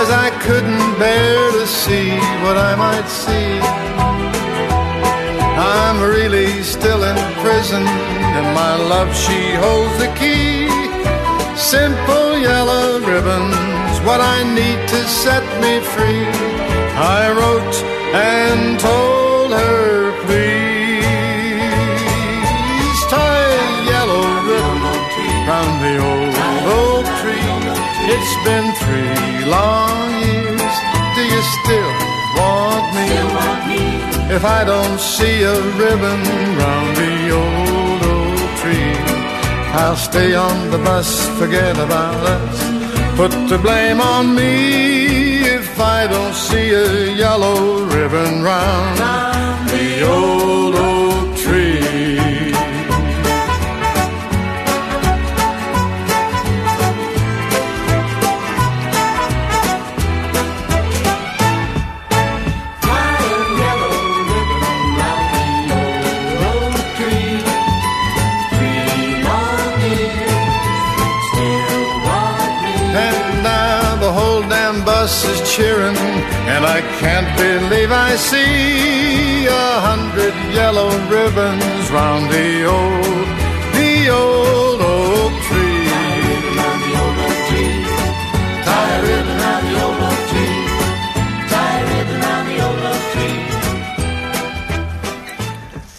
[0.02, 2.10] Cause I couldn't bear to see
[2.42, 3.62] what I might see.
[5.78, 10.66] I'm really still in prison, and my love, she holds the key.
[11.56, 16.26] Simple yellow ribbons, what I need to set me free.
[16.98, 17.78] I wrote
[18.18, 21.06] and told her, please
[23.14, 24.82] tie a yellow ribbon
[25.46, 26.34] round the old
[26.74, 27.50] oak tree.
[28.14, 29.81] It's been three long
[31.42, 31.94] you still
[32.38, 33.10] want me?
[34.38, 36.22] If I don't see a ribbon
[36.62, 38.96] round the old oak tree,
[39.82, 42.58] I'll stay on the bus, forget about us.
[43.20, 44.54] Put the blame on me
[45.58, 48.98] if I don't see a yellow ribbon round
[49.70, 51.01] the old oak
[75.56, 75.98] cheering,
[76.48, 83.41] and I can't believe I see a hundred yellow ribbons round the old,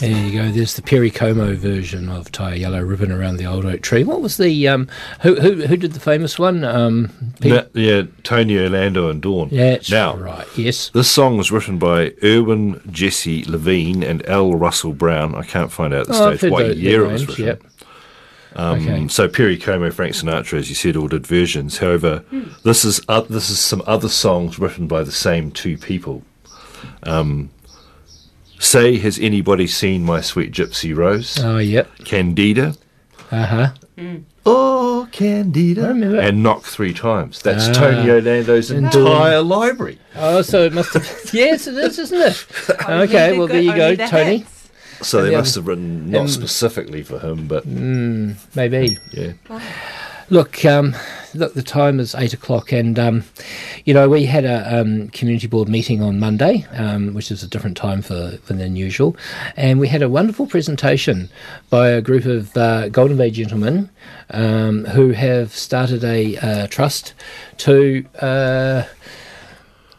[0.03, 0.51] There you go.
[0.51, 4.05] There's the Perry Como version of "Tie a Yellow Ribbon Around the Old Oak Tree."
[4.05, 4.89] What was the um?
[5.23, 6.65] Who who who did the famous one?
[6.65, 9.49] Um, Pete- Na- yeah, Tony Orlando and Dawn.
[9.53, 10.47] Yeah, that's now, right.
[10.57, 10.91] Yes.
[10.91, 14.55] This song was written by Irwin Jesse Levine and L.
[14.55, 15.35] Russell Brown.
[15.35, 17.27] I can't find out at Oh, I've this heard stage what tho- year it was
[17.29, 17.45] written.
[17.47, 17.63] yep.
[18.55, 19.09] Um, Okay.
[19.09, 21.79] So Perry Como, Frank Sinatra, as you said, all did versions.
[21.79, 22.23] However,
[22.65, 26.23] this is uh, this is some other songs written by the same two people.
[27.05, 27.51] Um,
[28.63, 31.37] Say, has anybody seen my sweet gypsy rose?
[31.43, 31.91] Oh, yep.
[32.05, 32.77] Candida.
[33.33, 33.69] Uh huh.
[34.47, 35.91] Oh, Candida.
[35.91, 37.43] And knock three times.
[37.43, 37.73] That's Ah.
[37.73, 39.99] Tony Orlando's entire library.
[40.15, 41.05] Oh, so it must have.
[41.33, 42.47] yes, it is, isn't it?
[42.89, 44.45] okay, well, there you go, Tony.
[45.01, 48.37] So And they the must other- have written not and- specifically for him, but Mm,
[48.55, 48.97] maybe.
[49.11, 49.33] yeah.
[50.33, 50.97] Look, um,
[51.35, 53.23] look, the time is eight o'clock, and um,
[53.85, 57.47] you know we had a um, community board meeting on Monday, um, which is a
[57.47, 59.15] different time for, for than usual,
[59.59, 61.29] and we had a wonderful presentation
[61.69, 63.91] by a group of uh, Golden Bay gentlemen
[64.31, 67.13] um, who have started a uh, trust
[67.59, 68.03] to.
[68.19, 68.85] Uh,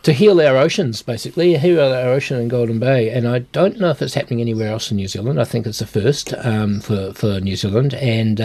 [0.02, 3.10] to heal our oceans, basically, heal our ocean in Golden Bay.
[3.10, 5.40] And I don't know if it's happening anywhere else in New Zealand.
[5.40, 7.94] I think it's the first um, for, for New Zealand.
[7.94, 8.42] And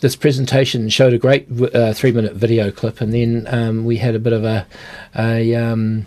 [0.00, 4.14] this presentation showed a great uh, three minute video clip, and then um, we had
[4.14, 4.66] a bit of a,
[5.16, 6.06] a um,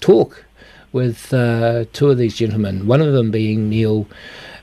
[0.00, 0.44] talk
[0.92, 4.06] with uh, two of these gentlemen, one of them being Neil.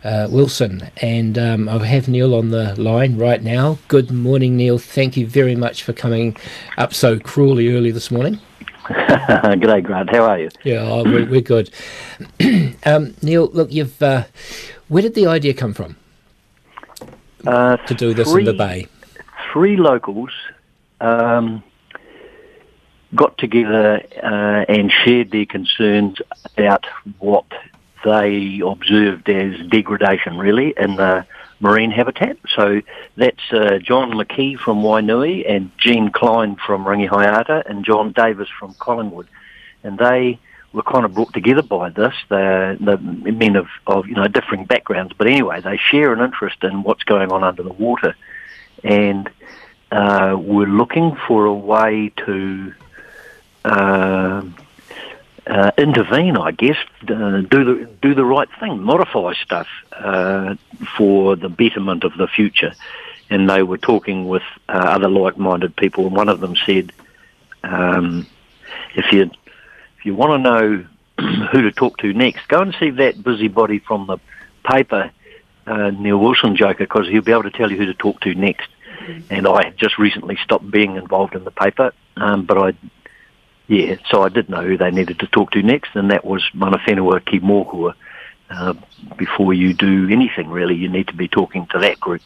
[0.03, 3.79] Uh, Wilson, and um, I have Neil on the line right now.
[3.87, 4.77] Good morning, Neil.
[4.77, 6.37] Thank you very much for coming
[6.77, 8.39] up so cruelly early this morning.
[8.85, 10.11] G'day, Grant.
[10.11, 10.49] How are you?
[10.63, 11.71] Yeah, oh, we're, we're good.
[12.85, 13.99] um, Neil, look, you've.
[13.99, 14.25] Uh,
[14.89, 15.95] where did the idea come from
[17.45, 18.87] Uh, to do this three, in the bay?
[19.51, 20.31] Three locals
[21.01, 21.63] um,
[23.13, 26.19] got together uh, and shared their concerns
[26.57, 26.85] about
[27.19, 27.45] what
[28.03, 31.25] they observed as degradation, really, in the
[31.59, 32.37] marine habitat.
[32.55, 32.81] So
[33.15, 38.73] that's uh, John McKee from Wainui and Gene Klein from Rangihaeata and John Davis from
[38.75, 39.27] Collingwood.
[39.83, 40.39] And they
[40.76, 42.13] were kind of brought together by this.
[42.30, 45.13] They're, the men of, of, you know, differing backgrounds.
[45.17, 48.15] But anyway, they share an interest in what's going on under the water.
[48.84, 49.30] And
[49.91, 52.73] uh, we're looking for a way to
[53.63, 54.43] uh,
[55.47, 60.55] uh, intervene, I guess, uh, do the do the right thing, modify stuff uh,
[60.97, 62.73] for the betterment of the future.
[63.30, 66.91] And they were talking with uh, other like-minded people, and one of them said,
[67.63, 68.28] um,
[68.95, 69.32] "If you
[70.05, 70.85] you want to know
[71.51, 74.17] who to talk to next, go and see that busybody from the
[74.63, 75.11] paper,
[75.67, 78.33] uh, Neil Wilson Joker, because he'll be able to tell you who to talk to
[78.35, 78.67] next."
[79.29, 82.73] And I just recently stopped being involved in the paper, um, but I
[83.67, 86.43] yeah, so I did know who they needed to talk to next, and that was
[86.53, 87.93] Mana Whenua Ki Mōhua.
[88.47, 88.75] Uh,
[89.17, 92.21] before you do anything, really, you need to be talking to that group.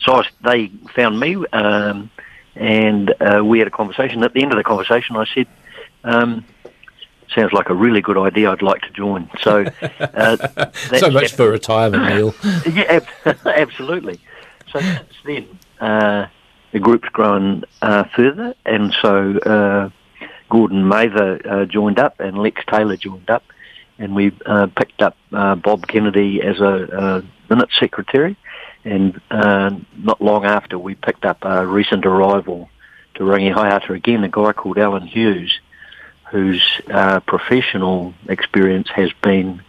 [0.00, 2.10] So I, they found me, um,
[2.56, 4.24] and uh, we had a conversation.
[4.24, 5.46] At the end of the conversation, I said,
[6.02, 6.44] um,
[7.34, 8.50] "Sounds like a really good idea.
[8.50, 9.64] I'd like to join." So,
[10.00, 12.34] uh, so much for retirement, Neil.
[12.72, 14.20] yeah, ab- absolutely.
[14.72, 16.26] So since then, uh,
[16.72, 19.90] the group's grown uh, further, and so uh,
[20.50, 23.44] Gordon Mather uh, joined up, and Lex Taylor joined up,
[23.98, 28.34] and we uh, picked up uh, Bob Kennedy as a, minute secretary,
[28.84, 32.70] and uh, not long after, we picked up a recent arrival
[33.14, 35.60] to Rangihaeata again, a guy called Alan Hughes,
[36.32, 39.62] whose uh, professional experience has been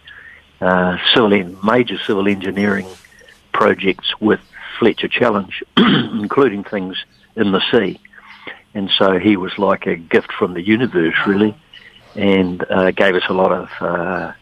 [0.62, 2.88] uh, civil en- major civil engineering
[3.52, 4.40] projects with
[4.78, 6.96] Fletcher Challenge, including things
[7.36, 8.00] in the sea.
[8.72, 11.54] And so he was like a gift from the universe, really,
[12.16, 14.32] and uh, gave us a lot of uh,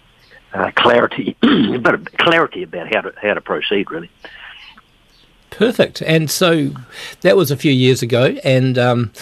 [0.55, 1.37] uh, clarity,
[1.81, 4.11] but clarity about how to how to proceed, really.
[5.51, 6.01] Perfect.
[6.03, 6.71] And so
[7.23, 9.13] that was a few years ago, and um,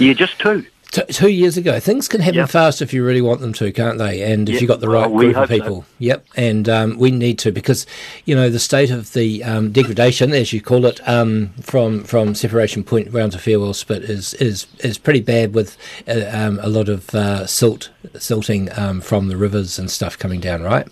[0.00, 0.66] yeah, just two.
[0.90, 1.78] T- two years ago.
[1.80, 2.48] Things can happen Yep.
[2.48, 4.22] fast if you really want them to, can't they?
[4.22, 4.62] And if Yep.
[4.62, 5.54] you've got the right we group of hope so.
[5.62, 5.84] people.
[5.98, 6.26] Yep.
[6.34, 7.84] And um, we need to because,
[8.24, 12.34] you know, the state of the um, degradation, as you call it, um, from from
[12.34, 15.76] separation point round to farewell spit is is is pretty bad with
[16.08, 20.40] uh, um, a lot of uh, silt silting um, from the rivers and stuff coming
[20.40, 20.62] down.
[20.62, 20.88] Right.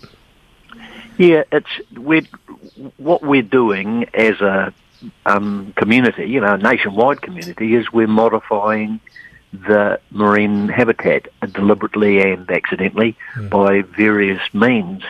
[1.17, 2.21] Yeah, it's we're
[2.97, 4.71] what we're doing as a
[5.25, 8.99] um, community, you know, a nationwide community, is we're modifying
[9.53, 13.15] the marine habitat deliberately and accidentally
[13.49, 15.03] by various means.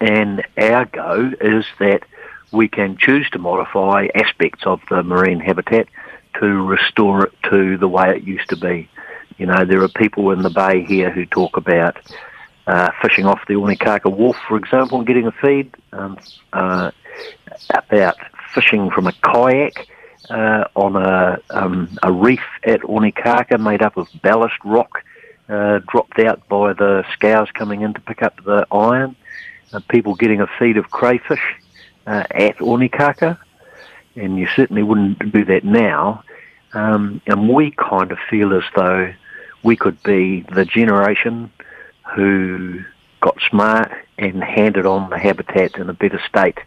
[0.00, 2.04] And our go is that
[2.52, 5.88] we can choose to modify aspects of the marine habitat
[6.40, 8.88] to restore it to the way it used to be.
[9.38, 11.96] You know, there are people in the bay here who talk about
[12.66, 16.18] uh, fishing off the Onekaka Wharf, for example, and getting a feed, um,
[16.52, 16.90] uh,
[17.88, 18.16] about
[18.54, 19.88] fishing from a kayak
[20.30, 25.04] uh, on a, um, a reef at Onekaka made up of ballast rock
[25.48, 29.16] uh, dropped out by the scows coming in to pick up the iron,
[29.72, 31.42] uh, people getting a feed of crayfish
[32.06, 33.38] uh, at Onekaka,
[34.16, 36.22] and you certainly wouldn't do that now.
[36.72, 39.12] Um, and we kind of feel as though
[39.62, 41.50] we could be the generation
[42.14, 42.80] who
[43.20, 46.58] got smart and handed on the habitat in a better state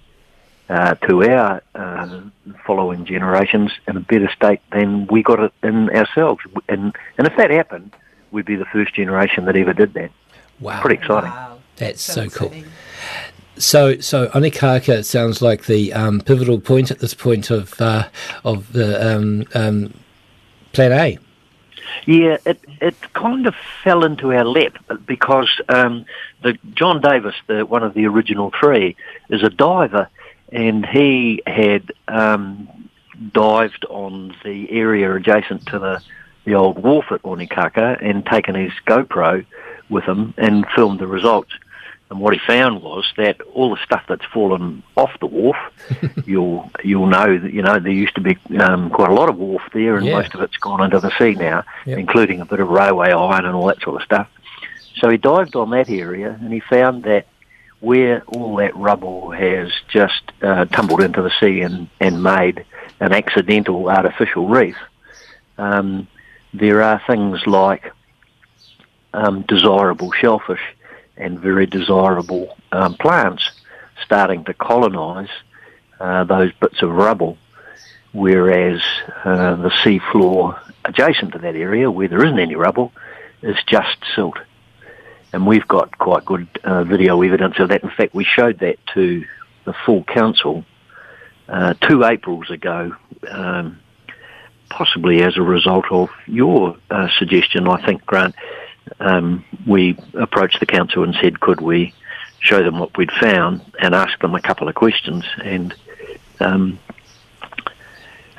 [0.70, 2.22] uh, to our uh,
[2.66, 6.42] following generations in a better state than we got it in ourselves.
[6.68, 7.96] And and if that happened,
[8.32, 10.12] we'd be the first generation that ever did that.
[10.60, 11.32] Wow, pretty exciting.
[11.78, 12.54] That's so, cool.
[13.58, 18.08] So, so Onekaka sounds like the um, pivotal point at this point of uh,
[18.44, 19.94] of the um, um,
[20.74, 21.20] Plan A.
[22.06, 26.06] Yeah, it it kind of fell into our lap because um,
[26.44, 28.96] the John Davis, the one of the original three,
[29.30, 30.10] is a diver,
[30.52, 32.90] and he had um,
[33.34, 36.02] dived on the area adjacent to the
[36.46, 39.44] the old wharf at Onekaka and taken his GoPro
[39.90, 41.52] with him and filmed the results.
[42.12, 45.58] And what he found was that all the stuff that's fallen off the wharf,
[46.28, 49.38] you'll you'll know that you know there used to be um, quite a lot of
[49.38, 50.20] wharf there, and Yeah.
[50.20, 51.98] most of it's gone under the sea now, Yep.
[51.98, 54.28] including a bit of railway iron and all that sort of stuff.
[55.00, 57.26] So he dived on that area, and he found that
[57.86, 62.66] where all that rubble has just uh, tumbled into the sea and, and made
[63.00, 64.76] an accidental artificial reef,
[65.60, 66.08] um,
[66.52, 67.92] there are things like
[69.14, 70.64] um, desirable shellfish
[71.16, 73.52] and very desirable um, plants
[74.04, 75.30] starting to colonise
[76.00, 77.38] uh, those bits of rubble,
[78.14, 78.82] whereas
[79.24, 82.92] uh, the sea floor adjacent to that area, where there isn't any rubble,
[83.44, 84.40] is just silt.
[85.36, 87.84] And we've got quite good uh, video evidence of that.
[87.84, 89.26] In fact, we showed that to
[89.66, 90.64] the full council
[91.50, 92.96] uh, two Aprils ago,
[93.30, 93.78] um,
[94.70, 98.34] possibly as a result of your uh, suggestion, I think, Grant.
[99.02, 101.94] Um, we approached the council and said, could we
[102.40, 105.26] show them what we'd found and ask them a couple of questions?
[105.44, 105.76] And
[106.40, 106.80] um,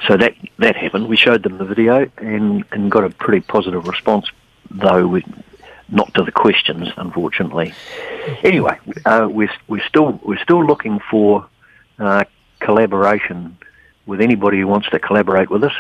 [0.09, 1.09] so that that happened.
[1.09, 4.31] We showed them the video and, and got a pretty positive response,
[4.71, 5.25] though we,
[5.89, 7.73] not to the questions, unfortunately.
[8.43, 11.47] Anyway, uh, we're we're still we're still looking for
[11.99, 12.25] uh,
[12.61, 13.57] collaboration
[14.07, 15.75] with anybody who wants to collaborate with us,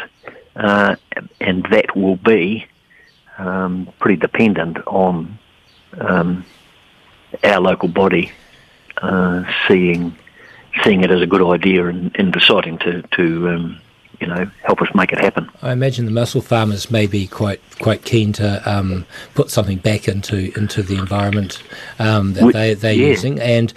[0.57, 0.96] uh,
[1.40, 2.66] and that will be
[3.38, 5.38] um, pretty dependent on
[5.98, 6.44] um,
[7.42, 8.32] our local body
[8.98, 10.16] uh, seeing
[10.82, 13.80] seeing it as a good idea and, and deciding to to um,
[14.20, 15.50] you know help us make it happen.
[15.62, 20.08] I imagine the mussel farmers may be quite quite keen to um, put something back
[20.08, 21.62] into into the environment
[21.98, 23.06] um, that We- they they're yeah.
[23.08, 23.40] using.
[23.40, 23.72] And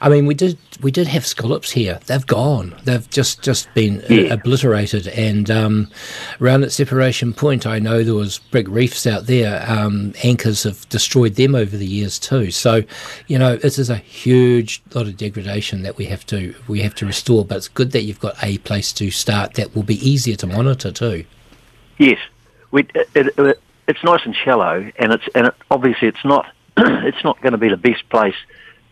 [0.00, 2.00] I mean, we did we did have scallops here.
[2.06, 2.74] They've gone.
[2.84, 4.32] They've just just been Yeah.
[4.34, 5.08] obliterated.
[5.08, 5.90] And um,
[6.40, 9.62] around at Separation Point, I know there was big reefs out there.
[9.68, 12.50] Um, anchors have destroyed them over the years too.
[12.50, 12.82] So,
[13.26, 16.94] you know, this is a huge lot of degradation that we have to we have
[16.96, 17.44] to restore.
[17.44, 20.46] But it's good that you've got a place to start that will be easier to
[20.46, 21.24] monitor too.
[21.98, 22.18] Yes,
[22.70, 27.22] we, it, it, it's nice and shallow, and it's and it, obviously it's not it's
[27.24, 28.36] not going to be the best place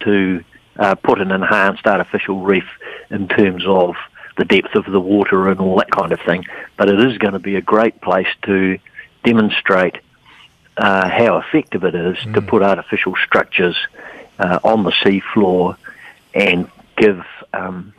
[0.01, 0.45] to
[0.79, 2.69] uh, put an enhanced artificial reef
[3.11, 3.95] in terms of
[4.37, 6.45] the depth of the water and all that kind of thing.
[6.77, 8.79] But it is going to be a great place to
[9.25, 9.97] demonstrate
[10.77, 13.77] uh, how effective it is to put artificial structures
[14.39, 15.77] uh, on the sea floor
[16.35, 17.93] and give um,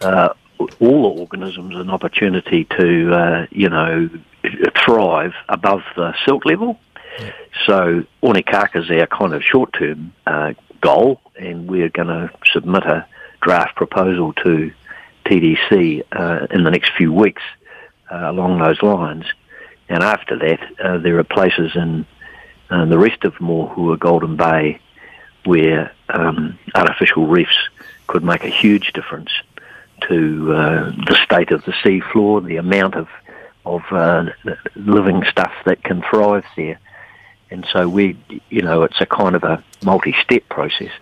[0.00, 0.30] uh,
[0.80, 4.08] all organisms an opportunity to, uh, you know,
[4.84, 6.78] thrive above the silt level.
[7.66, 13.06] So Onekaka is our kind of short-term uh, goal, and we're going to submit a
[13.40, 14.70] draft proposal to
[15.24, 17.42] TDC uh, in the next few weeks
[18.10, 19.24] uh, along those lines.
[19.88, 22.06] And after that, uh, there are places in
[22.70, 24.80] uh, the rest of Mohua Golden Bay
[25.44, 27.56] where um, artificial reefs
[28.08, 29.30] could make a huge difference
[30.02, 33.08] to uh, the state of the sea floor, the amount of
[33.64, 34.26] of uh,
[34.76, 36.78] living stuff that can thrive there.
[37.50, 38.16] And so we,
[38.48, 40.92] you know, it's a kind of a multi-step process.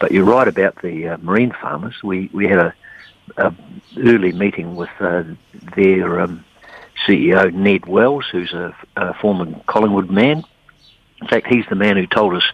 [0.00, 2.02] But you're right about the uh, marine farmers.
[2.02, 2.74] We we had a,
[3.36, 3.54] a
[3.98, 5.24] early meeting with uh,
[5.76, 6.44] their um,
[7.06, 10.44] CEO Ned Wells, who's a, a former Collingwood man.
[11.20, 12.44] In fact, he's the man who told us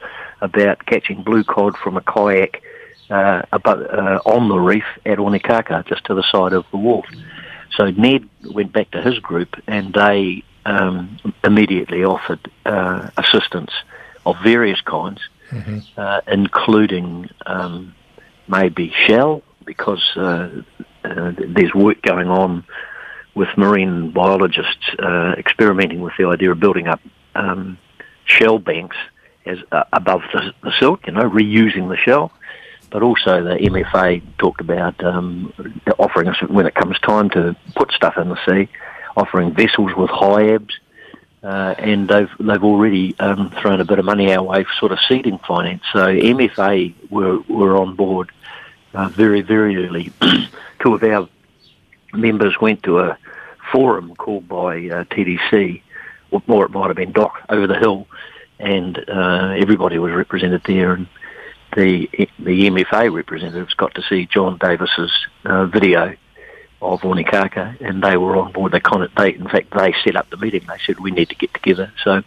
[0.40, 2.62] about catching blue cod from a kayak
[3.10, 7.06] uh, uh, on the reef at Onekaka, just to the side of the wharf.
[7.76, 13.72] So Ned went back to his group, and they um, immediately offered uh, assistance
[14.26, 15.20] of various kinds,
[15.96, 17.94] uh, including um,
[18.48, 20.50] maybe shell, because uh,
[21.04, 22.64] uh, there's work going on
[23.34, 27.00] with marine biologists uh, experimenting with the idea of building up
[27.34, 27.78] um,
[28.24, 28.96] shell banks
[29.46, 32.32] as uh, above the, the silt, you know, reusing the shell.
[32.90, 35.52] But also the MFA talked about um,
[35.98, 38.68] offering us when it comes time to put stuff in the sea,
[39.16, 40.72] offering vessels with Hiabs,
[41.42, 44.92] uh, and they've they've already um, thrown a bit of money our way for sort
[44.92, 45.82] of seeding finance.
[45.92, 48.32] So MFA were were on board
[48.94, 50.12] uh, very, very early.
[50.80, 51.28] Two of our
[52.12, 53.18] members went to a
[53.72, 55.82] forum called by uh, TDC,
[56.30, 58.06] or more it might have been Doc, over the hill,
[58.58, 60.92] and uh, everybody was represented there.
[60.92, 61.06] And
[61.74, 62.08] the
[62.38, 65.12] the MFA representatives got to see John Davis's
[65.44, 66.16] uh, video
[66.82, 68.72] of Onekaka, and they were on board.
[68.72, 70.64] They of, they in fact, they set up the meeting.
[70.66, 71.92] They said we need to get together.
[72.02, 72.22] So,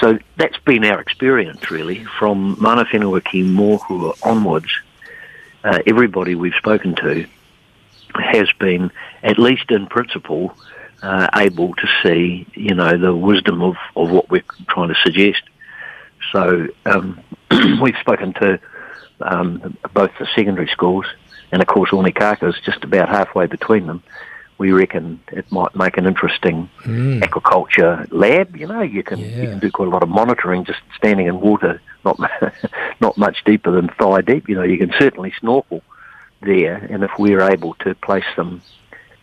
[0.00, 4.70] so that's been our experience really from Mana Whenua Mōhua onwards.
[5.62, 7.26] Uh, everybody we've spoken to
[8.14, 8.90] has been,
[9.22, 10.56] at least in principle,
[11.02, 15.42] uh, able to see, you know, the wisdom of, of what we're trying to suggest.
[16.36, 17.18] So um,
[17.80, 18.60] we've spoken to
[19.22, 21.06] um, both the secondary schools,
[21.50, 24.02] and of course Onekaka is just about halfway between them.
[24.58, 27.20] We reckon it might make an interesting Mm.
[27.22, 28.54] aquaculture lab.
[28.54, 31.40] You know, you can you can do quite a lot of monitoring just standing in
[31.40, 32.18] water, not
[33.00, 34.46] not much deeper than thigh deep.
[34.48, 35.82] You know, you can certainly snorkel
[36.42, 38.60] there, and if we're able to place some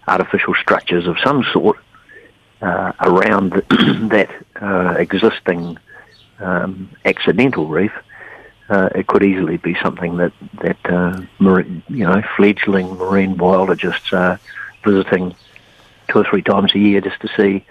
[0.08, 1.78] artificial structures of some sort
[2.64, 3.52] uh, around
[4.16, 5.78] that uh, existing
[6.40, 7.92] um, accidental reef,
[8.70, 14.14] uh, it could easily be something that that uh, marine, you know fledgling marine biologists
[14.14, 14.40] are
[14.84, 15.36] visiting
[16.08, 17.66] two or three times a year just to see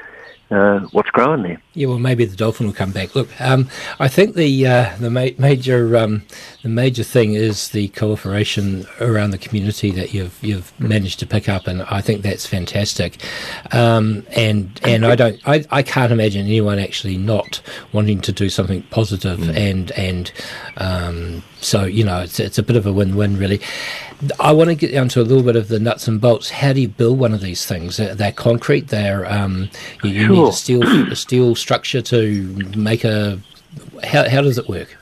[0.53, 1.61] uh, what's growing there.
[1.75, 3.15] Yeah, well, maybe the dolphin will come back.
[3.15, 6.23] Look, um, I think the uh, the ma- major um,
[6.63, 11.49] the major thing is the cooperation around the community that you've you've managed to pick
[11.49, 13.23] up, and I think that's fantastic.
[13.73, 18.51] Um, and and I don't I, I can't imagine anyone actually not wanting to do
[18.51, 20.33] something positive and and
[20.77, 23.61] um, so you know it's it's a bit of a win win really.
[24.39, 26.51] I want to get down to a little bit of the nuts and bolts.
[26.51, 27.97] How do you build one of these things?
[27.97, 28.89] They're, they're concrete.
[28.89, 29.71] They're um,
[30.03, 33.41] you, you need a steel a steel structure to make a.
[34.05, 34.97] How how does it work?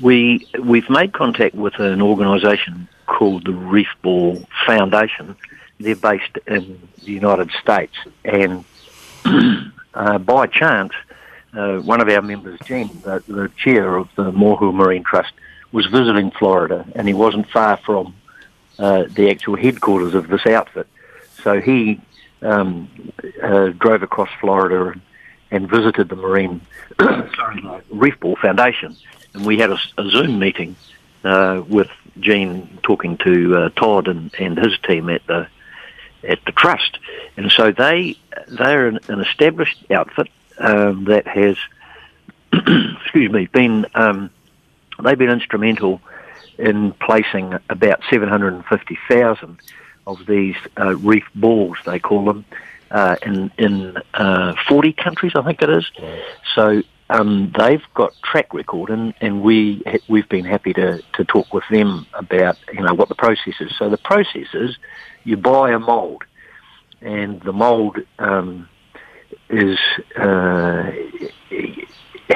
[0.00, 5.34] We we've made contact with an organisation called the Reef Ball Foundation.
[5.80, 8.64] They're based in the United States, and
[9.94, 10.92] uh, by chance,
[11.54, 15.32] uh, one of our members, Gene, the, the chair of the Mohua Marine Trust,
[15.72, 18.14] was visiting Florida, and he wasn't far from
[18.78, 20.86] uh, the actual headquarters of this outfit.
[21.42, 22.00] So he
[22.42, 23.12] um,
[23.42, 25.00] uh, drove across Florida and,
[25.50, 26.60] and visited the Marine
[27.90, 28.96] Reef Ball Foundation,
[29.34, 29.78] and we had a
[30.10, 30.76] Zoom meeting
[31.24, 31.90] uh, with
[32.20, 35.48] Gene talking to uh, Todd and, and his team at the
[36.24, 36.98] at the trust,
[37.36, 38.16] and so they
[38.48, 41.56] they're an, an established outfit um, that has
[43.02, 44.30] excuse me been um,
[45.02, 46.00] they've been instrumental
[46.58, 49.58] in placing about seven hundred and fifty thousand
[50.06, 52.44] of these uh, reef balls they call them
[52.90, 55.90] uh, in in uh, forty countries I think it is.
[56.54, 61.52] So um, they've got track record, and, and we we've been happy to, to talk
[61.54, 63.74] with them about you know what the process is.
[63.78, 64.76] So the process is
[65.24, 66.24] you buy a mould,
[67.00, 68.68] and the mould um,
[69.48, 69.78] is
[70.16, 70.90] uh,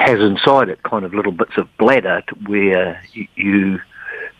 [0.01, 3.27] has inside it kind of little bits of bladder where you.
[3.35, 3.81] you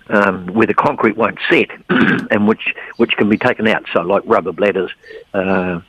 [0.10, 3.86] um, where the concrete won't set, and which which can be taken out.
[3.94, 4.92] So, like rubber bladders,
[5.34, 5.80] uh,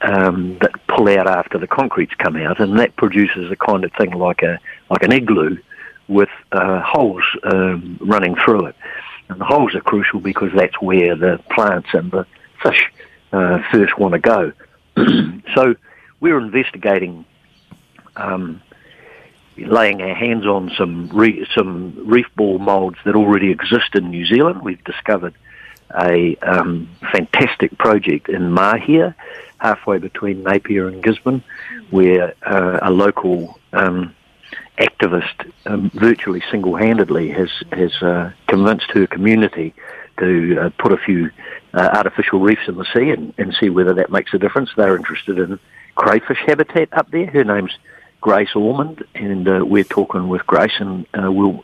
[0.00, 3.92] um, that pull out after the concrete's come out, and that produces a kind of
[3.92, 4.58] thing like a
[4.90, 5.56] like an igloo
[6.08, 8.76] with uh, holes um, running through it.
[9.28, 12.26] And the holes are crucial because that's where the plants and the
[12.62, 12.92] fish
[13.32, 14.52] uh, first want to go.
[15.54, 15.74] so
[16.20, 17.24] we're investigating
[18.16, 18.60] um,
[19.56, 24.26] laying our hands on some re- some reef ball moulds that already exist in New
[24.26, 24.62] Zealand.
[24.62, 25.34] We've discovered
[26.00, 29.14] a um, fantastic project in Mahia,
[29.58, 31.42] halfway between Napier and Gisborne,
[31.90, 34.14] where uh, a local um,
[34.78, 39.74] activist um, virtually single-handedly has has uh, convinced her community
[40.18, 41.30] to uh, put a few
[41.74, 44.70] uh, artificial reefs in the sea and, and see whether that makes a difference.
[44.76, 45.58] They're interested in
[45.96, 47.26] crayfish habitat up there.
[47.26, 47.76] Her name's
[48.24, 51.62] Grace Ormond, and uh, we're talking with Grace, and uh, we'll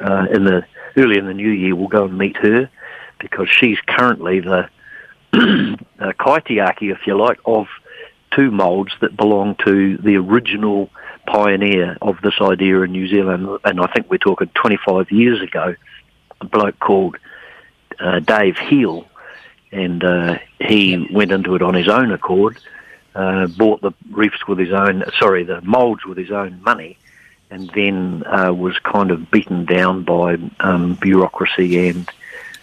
[0.00, 0.64] uh, in the
[0.96, 2.70] early in the new year we'll go and meet her
[3.18, 4.68] because she's currently the
[5.32, 5.76] uh,
[6.12, 7.66] kaitiaki, if you like, of
[8.30, 10.90] two moulds that belong to the original
[11.26, 15.74] pioneer of this idea in New Zealand, and I think we're talking 25 years ago,
[16.40, 17.16] a bloke called
[17.98, 19.08] uh, Dave Heel,
[19.72, 22.58] and uh, he went into it on his own accord,
[23.16, 26.98] uh, bought the reefs with his own, sorry, the moulds with his own money,
[27.50, 32.10] and then uh, was kind of beaten down by um, bureaucracy and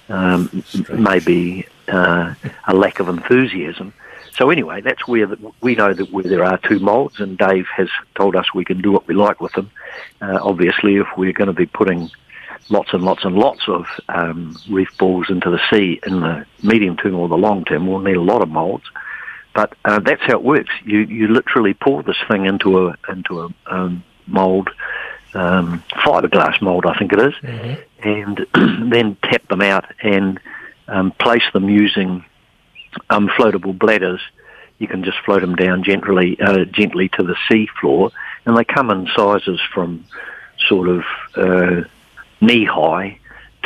[0.10, 0.64] um,
[0.94, 2.36] maybe uh,
[2.68, 3.94] a lack of enthusiasm.
[4.38, 7.68] So anyway, that's where the, we know that where there are two moulds, and Dave
[7.76, 9.72] has told us we can do what we like with them.
[10.22, 12.10] Uh, obviously, if we're going to be putting
[12.70, 16.96] lots and lots and lots of um, reef balls into the sea in the medium
[16.98, 18.86] term or the long term, we'll need a lot of moulds.
[19.54, 20.72] But uh, that's how it works.
[20.84, 24.70] You you literally pour this thing into a into a um, mould,
[25.34, 27.34] um, fiberglass mould, I think it is,
[28.00, 28.46] and
[28.92, 30.40] then tap them out and
[30.88, 32.26] um, place them using
[33.10, 34.22] um, floatable bladders.
[34.80, 38.12] You can just float them down gently, uh, gently to the sea floor,
[38.46, 40.06] and they come in sizes from
[40.68, 41.04] sort of
[41.36, 41.82] uh,
[42.42, 43.20] knee high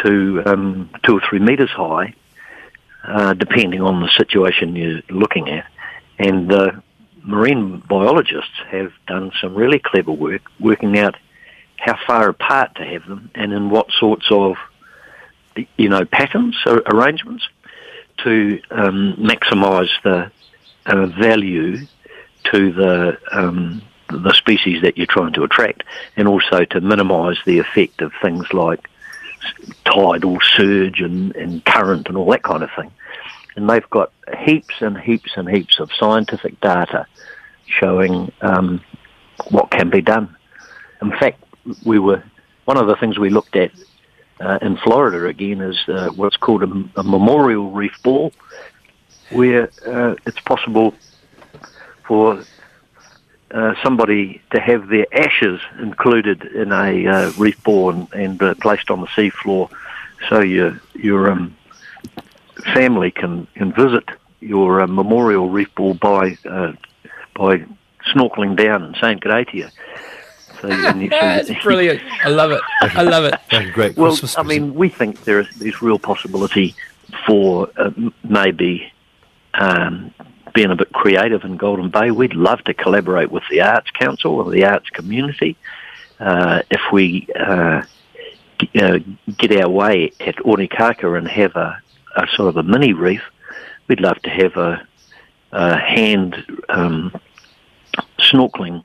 [0.03, 2.13] to um, two or three meters high,
[3.03, 5.65] uh, depending on the situation you're looking at.
[6.19, 6.71] And uh,
[7.23, 11.15] marine biologists have done some really clever work working out
[11.77, 14.55] how far apart to have them and in what sorts of,
[15.77, 17.47] you know, patterns or arrangements
[18.23, 20.31] to um, maximise the
[20.87, 21.85] uh, value
[22.45, 25.83] to the um, the species that you're trying to attract,
[26.15, 28.89] and also to minimise the effect of things like
[29.83, 32.91] tidal surge and, and current and all that kind of thing.
[33.57, 34.13] And they've got
[34.45, 37.07] heaps and heaps and heaps of scientific data
[37.65, 38.81] showing um,
[39.49, 40.35] what can be done.
[41.01, 41.43] In fact,
[41.83, 42.23] we were
[42.65, 43.71] one of the things we looked at
[44.39, 48.31] uh, in Florida again is uh, what's called a, a memorial reef ball,
[49.31, 50.93] where uh, it's possible
[52.05, 52.43] for
[53.49, 58.53] uh, somebody to have their ashes included in a uh, reef ball and, and uh,
[58.61, 59.71] placed on the seafloor,
[60.29, 61.56] so your your um,
[62.73, 64.03] family can, can visit
[64.39, 66.73] your uh, memorial reef ball by uh,
[67.35, 67.63] by
[68.13, 69.67] snorkeling down and saying good day to you.
[70.61, 72.01] So, you- you- That's brilliant.
[72.23, 72.61] I love it.
[72.81, 73.73] I love it.
[73.73, 76.75] great well, I mean, we think there is there's real possibility
[77.25, 77.91] for uh,
[78.23, 78.91] maybe
[79.53, 80.13] um,
[80.53, 82.11] being a bit creative in Golden Bay.
[82.11, 85.55] We'd love to collaborate with the Arts Council or the arts community.
[86.19, 87.83] Uh, if we uh,
[88.59, 88.99] g- uh,
[89.37, 91.79] get our way at Onekaka and have a,
[92.17, 93.21] a sort of a mini reef,
[93.87, 94.85] we'd love to have a,
[95.51, 96.35] a hand
[96.67, 97.17] um,
[98.19, 98.83] snorkeling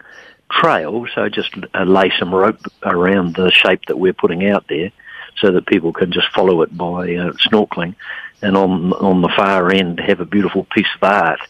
[0.50, 1.06] trail.
[1.14, 4.92] So just uh, lay some rope around the shape that we're putting out there,
[5.38, 7.94] so that people can just follow it by uh, snorkeling,
[8.42, 11.40] and on on the far end have a beautiful piece of art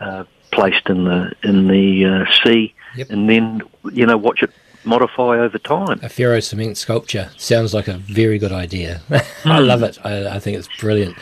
[0.00, 2.74] uh, placed in the in the uh, sea,
[3.10, 3.60] and then
[3.92, 4.50] you know watch it
[4.88, 6.00] modify over time.
[6.02, 9.02] A ferro cement sculpture sounds like a very good idea.
[9.44, 9.98] I love it.
[10.04, 11.16] I, I think it's brilliant.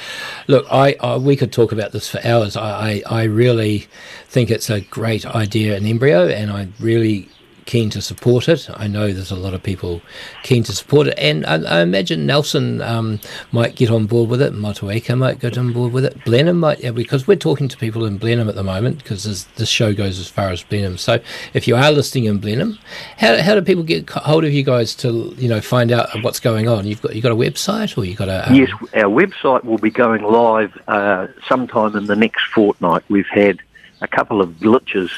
[0.47, 2.56] Look, I, I we could talk about this for hours.
[2.56, 3.86] I, I, I really
[4.26, 7.28] think it's a great idea in embryo, and I'm really
[7.66, 8.68] keen to support it.
[8.74, 10.01] I know there's a lot of people
[10.43, 13.20] keen to support it, and I, I imagine Nelson um,
[13.52, 14.55] might get on board with it.
[14.55, 16.24] Motueka might get on board with it.
[16.24, 19.68] Blenheim might, yeah, because we're talking to people in Blenheim at the moment because this,
[19.68, 20.97] show goes as far as Blenheim.
[20.97, 21.18] So
[21.52, 22.78] if you are listening in Blenheim,
[23.18, 26.40] how, how do people get hold of you guys to you know find out what's
[26.40, 26.86] going on?
[26.86, 29.78] You've got you got a website or you got a um, Yes, our website will
[29.78, 33.02] be going live uh, sometime in the next fortnight.
[33.09, 33.60] We've had
[34.01, 35.10] a couple of glitches.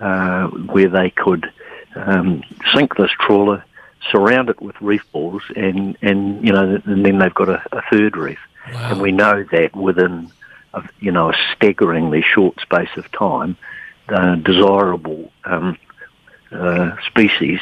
[0.00, 1.50] uh, where they could
[1.96, 2.42] um,
[2.74, 3.64] sink this trawler,
[4.10, 7.82] surround it with reef balls, and, and you know, and then they've got a, a
[7.90, 8.38] third reef.
[8.66, 10.30] And we know that within,
[10.74, 13.56] a, you know, a staggeringly short space of time,
[14.08, 15.78] uh, desirable um,
[16.52, 17.60] uh, species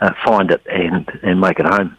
[0.00, 1.96] uh, find it and, and make it home.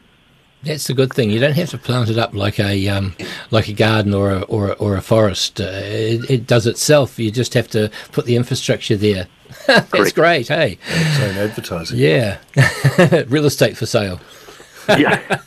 [0.64, 1.30] That's the good thing.
[1.30, 3.16] You don't have to plant it up like a um,
[3.52, 5.60] like a garden or a, or a, or a forest.
[5.60, 7.20] Uh, it, it does itself.
[7.20, 9.28] You just have to put the infrastructure there.
[9.68, 10.16] That's Correct.
[10.16, 10.48] great.
[10.48, 12.00] Hey, Its own advertising.
[12.00, 12.38] yeah,
[13.28, 14.20] real estate for sale.
[14.90, 15.40] Yeah.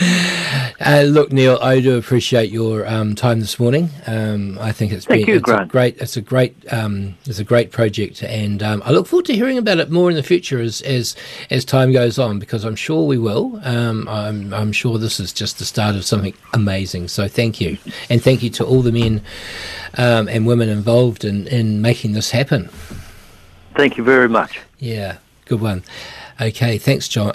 [0.88, 3.90] Uh, look, Neil, I do appreciate your um, time this morning.
[4.06, 5.98] Um, I think it's Thank been you, it's a great.
[5.98, 6.56] It's a great.
[6.72, 10.08] Um, it's a great project, and um, I look forward to hearing about it more
[10.08, 11.14] in the future as as
[11.50, 13.60] as time goes on, because I'm sure we will.
[13.64, 17.08] Um, I'm I'm sure this is just the start of something amazing.
[17.08, 17.76] So thank you,
[18.08, 19.20] and thank you to all the men
[19.98, 22.70] um, and women involved in in making this happen.
[23.76, 24.60] Thank you very much.
[24.78, 25.82] Yeah, good one.
[26.40, 27.32] Okay, thanks, John.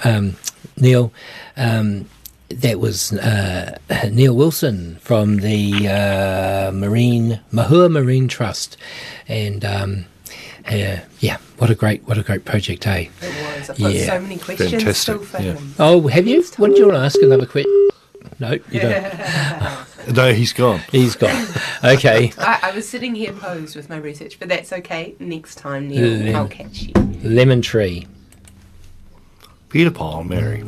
[0.77, 1.11] Neil.
[1.57, 2.09] Um,
[2.49, 3.77] that was uh,
[4.11, 8.77] Neil Wilson from the uh, Marine Mohua Marine Trust,
[9.27, 10.05] and um,
[10.67, 13.07] uh, yeah, what a great what a great project, eh?
[13.21, 13.69] It was.
[13.69, 15.53] I've got so many questions Fantastic, still for yeah.
[15.53, 15.73] him.
[15.79, 16.43] Oh, have you?
[16.57, 17.21] What did you want to ask?
[17.21, 17.89] Another question?
[18.39, 19.13] No, you don't.
[20.13, 20.81] No, he's gone.
[20.91, 21.47] He's gone.
[21.85, 25.15] Okay, I, I was sitting here posed with my research, but that's okay.
[25.19, 26.35] Next time, Neil, Lemon.
[26.35, 26.93] I'll catch you.
[27.23, 28.07] lemon tree.
[29.73, 30.61] Peter Paul, and Mary.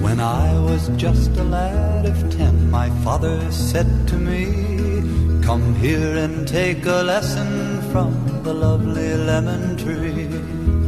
[0.00, 6.18] When I was just a lad of ten, my father said to me, Come here
[6.18, 8.12] and take a lesson from
[8.44, 10.28] the lovely lemon tree.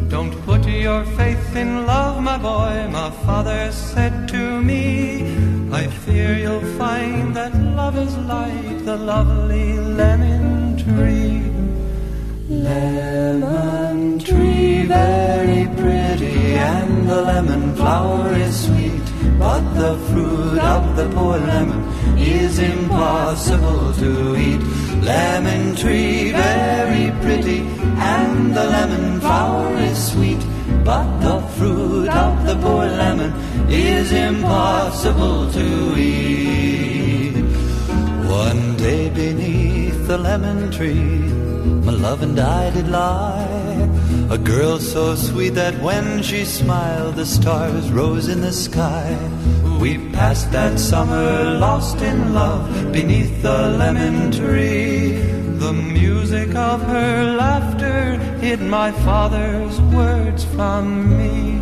[0.09, 5.73] Don't put your faith in love, my boy, my father said to me.
[5.73, 11.38] I fear you'll find that love is like the lovely lemon tree.
[12.49, 19.03] Lemon tree, very pretty, and the lemon flower is sweet.
[19.39, 21.85] But the fruit of the poor lemon
[22.19, 24.63] is impossible to eat.
[25.03, 27.59] Lemon tree, very pretty,
[27.99, 30.41] and the lemon flower is sweet.
[30.85, 33.35] But the fruit of the poor lemon
[33.69, 37.45] is impossible to eat.
[38.25, 41.29] One day beneath the lemon tree,
[41.69, 43.89] my love and I did lie.
[44.31, 49.17] A girl so sweet that when she smiled, the stars rose in the sky.
[49.81, 55.13] We passed that summer lost in love beneath the lemon tree.
[55.59, 61.58] The music of her laughter hid my father's words from me.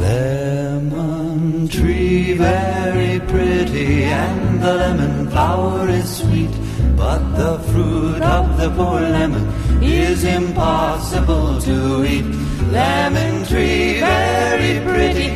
[0.00, 6.50] Lemon tree, very pretty, and the lemon flower is sweet.
[6.96, 9.46] But the fruit of the poor lemon
[9.82, 12.24] is impossible to eat.
[12.72, 15.28] Lemon tree, very pretty,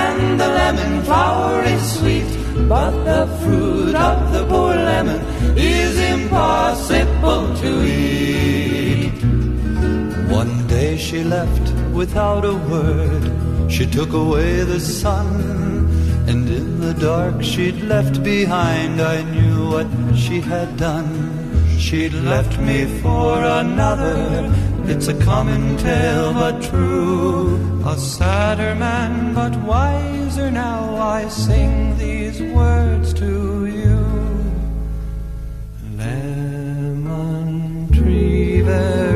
[0.00, 2.30] and the lemon flower is sweet.
[2.68, 5.20] But the fruit of the poor lemon
[5.58, 9.12] is impossible to eat.
[10.30, 13.55] One day she left without a word.
[13.68, 15.28] She took away the sun,
[16.28, 21.08] and in the dark she'd left behind, I knew what she had done.
[21.78, 24.50] She'd left me for another.
[24.86, 27.58] It's a common tale, but true.
[27.84, 33.98] A sadder man, but wiser now, I sing these words to you.
[35.98, 39.15] Lemon tree, very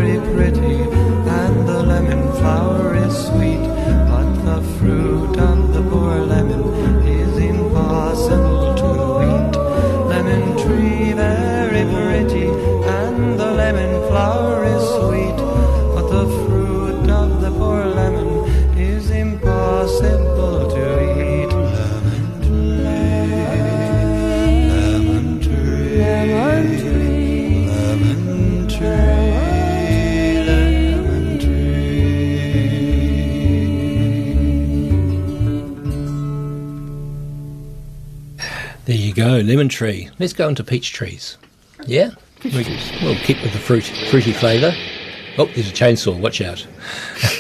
[6.26, 6.99] lemon
[39.42, 40.10] lemon tree.
[40.18, 41.36] Let's go into peach trees.
[41.86, 42.10] Yeah,
[42.44, 42.64] we,
[43.02, 44.72] we'll keep with the fruit, fruity flavour.
[45.38, 46.18] Oh, there's a chainsaw.
[46.18, 46.66] Watch out.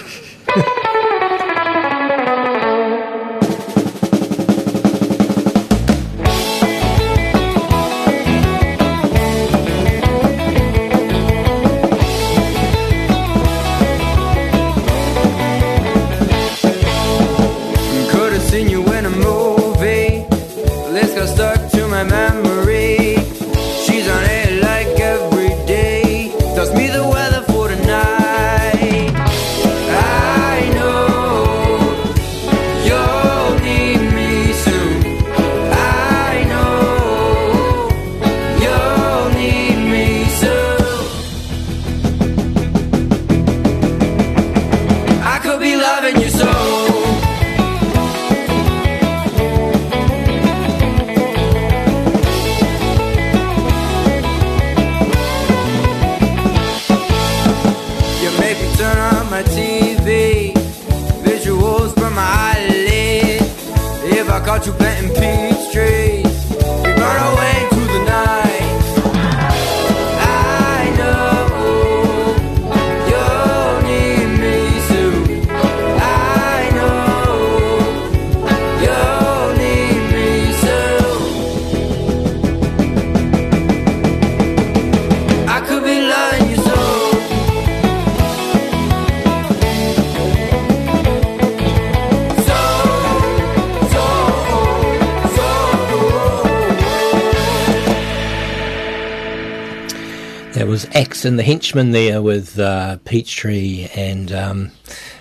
[101.24, 104.70] and the Henchman there with uh, Peachtree, and um,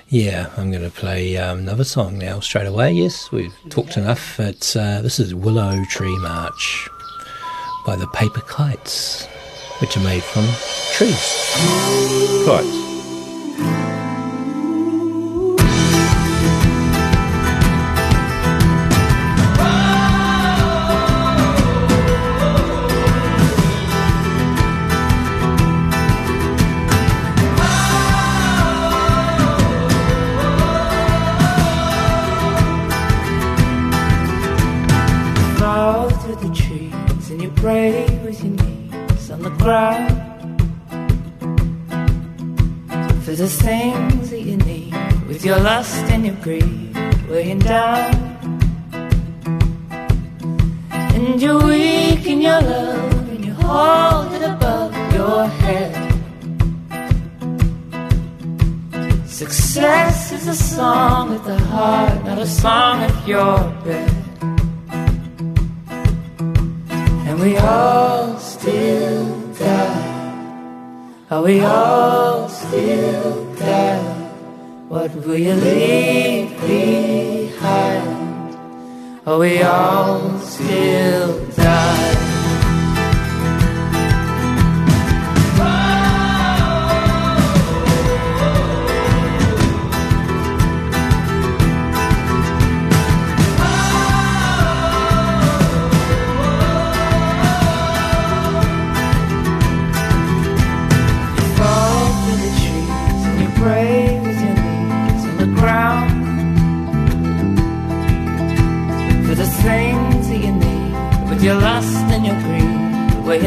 [0.09, 2.91] yeah, I'm going to play um, another song now straight away.
[2.91, 4.39] Yes, we've talked enough.
[4.39, 6.89] It's uh, this is Willow Tree March
[7.85, 9.26] by the Paper Kites,
[9.80, 10.45] which are made from
[10.93, 11.15] trees.
[12.45, 12.88] Kites.
[60.49, 64.19] A song of the heart not a song of your bed
[67.30, 70.07] And we all still die.
[71.30, 74.01] Are we all still die?
[74.88, 78.09] What will you leave behind?
[79.27, 81.48] Are we all still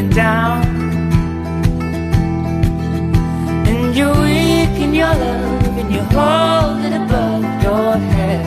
[0.03, 0.62] greed down
[3.66, 8.47] and you're weak in your love and you hold it above your head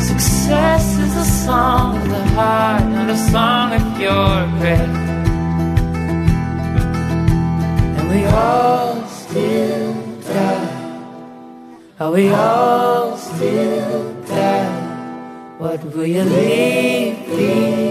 [0.00, 4.96] success is a song of the heart not a song of your breath
[7.98, 10.74] and we all still die.
[12.00, 14.78] Are we all still die?
[15.58, 17.87] What will you leave behind?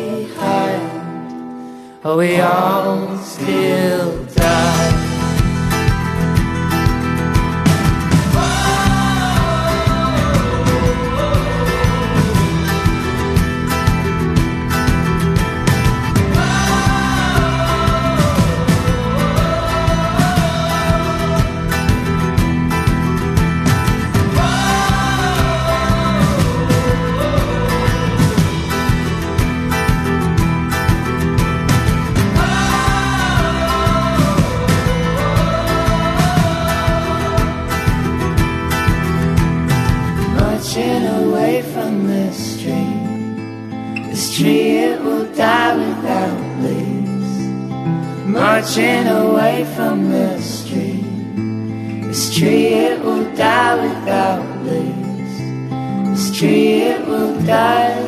[2.08, 4.17] Are we all still
[48.78, 51.02] Marching away from this tree.
[52.06, 55.38] This tree, it will die without leaves.
[56.12, 58.06] This tree, it will die.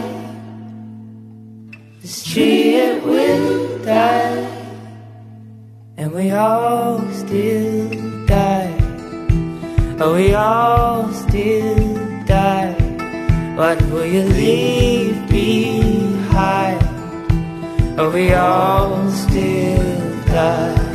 [2.02, 4.46] This tree, it will die.
[5.98, 7.90] And we all still
[8.28, 8.76] die.
[10.00, 12.76] Oh, we all still die.
[13.56, 16.84] What will you leave behind?
[17.98, 20.89] Oh, we all still die.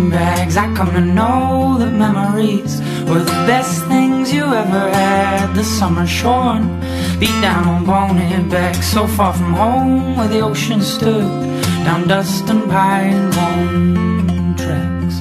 [0.00, 0.56] Sleeping bags.
[0.56, 5.54] I come to know that memories were the best things you ever had.
[5.54, 6.80] The summer shorn,
[7.18, 11.28] beat down on bonehead back, so far from home where the ocean stood,
[11.84, 15.16] down dust and pine bone tracks.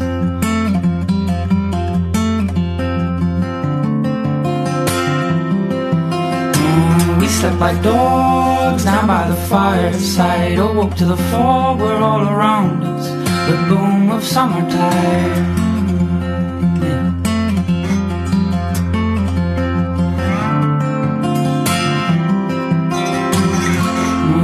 [6.58, 10.58] Mm, we slept like dogs down by the fireside.
[10.58, 13.08] Oh, Awoke to the fog were all around us.
[13.50, 15.58] The boom of summertime.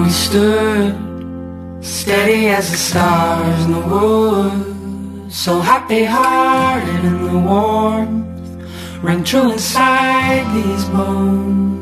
[0.03, 0.95] We stood
[1.81, 8.25] steady as the stars in the woods, so happy-hearted in the warmth
[9.01, 11.75] rang true inside these bones.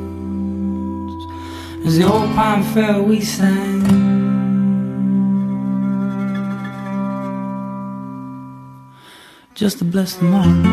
[1.86, 3.83] As the old pine fell, we sang.
[9.64, 10.66] Just to bless the morning.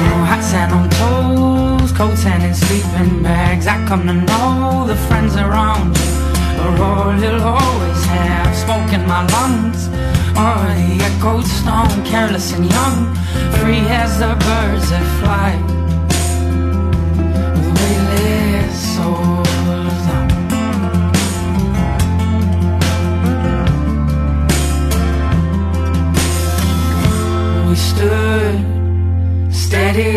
[0.00, 3.66] Oh, hot sand on toes, coats and in sleeping bags.
[3.66, 8.56] I come to know the friends around you are all you'll always have.
[8.56, 9.90] Smoke in my lungs,
[10.34, 13.14] oh, the echoed stone, careless and young,
[13.60, 15.75] free as the birds that fly.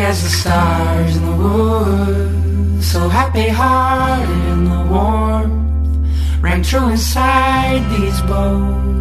[0.10, 8.19] As the stars in the woods, so happy-hearted in the warmth rang true inside these
[8.22, 8.95] bones.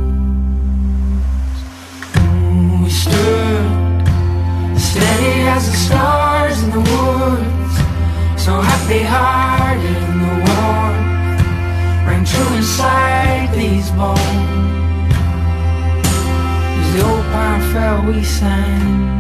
[2.13, 3.67] Mm, We stood
[4.89, 7.75] steady as the stars in the woods,
[8.45, 15.15] so happy-hearted in the warmth rang true inside these bones.
[16.81, 19.18] As the old pine fell, we sang.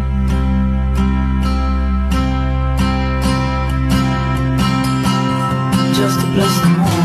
[5.99, 6.98] Just to bless the morning.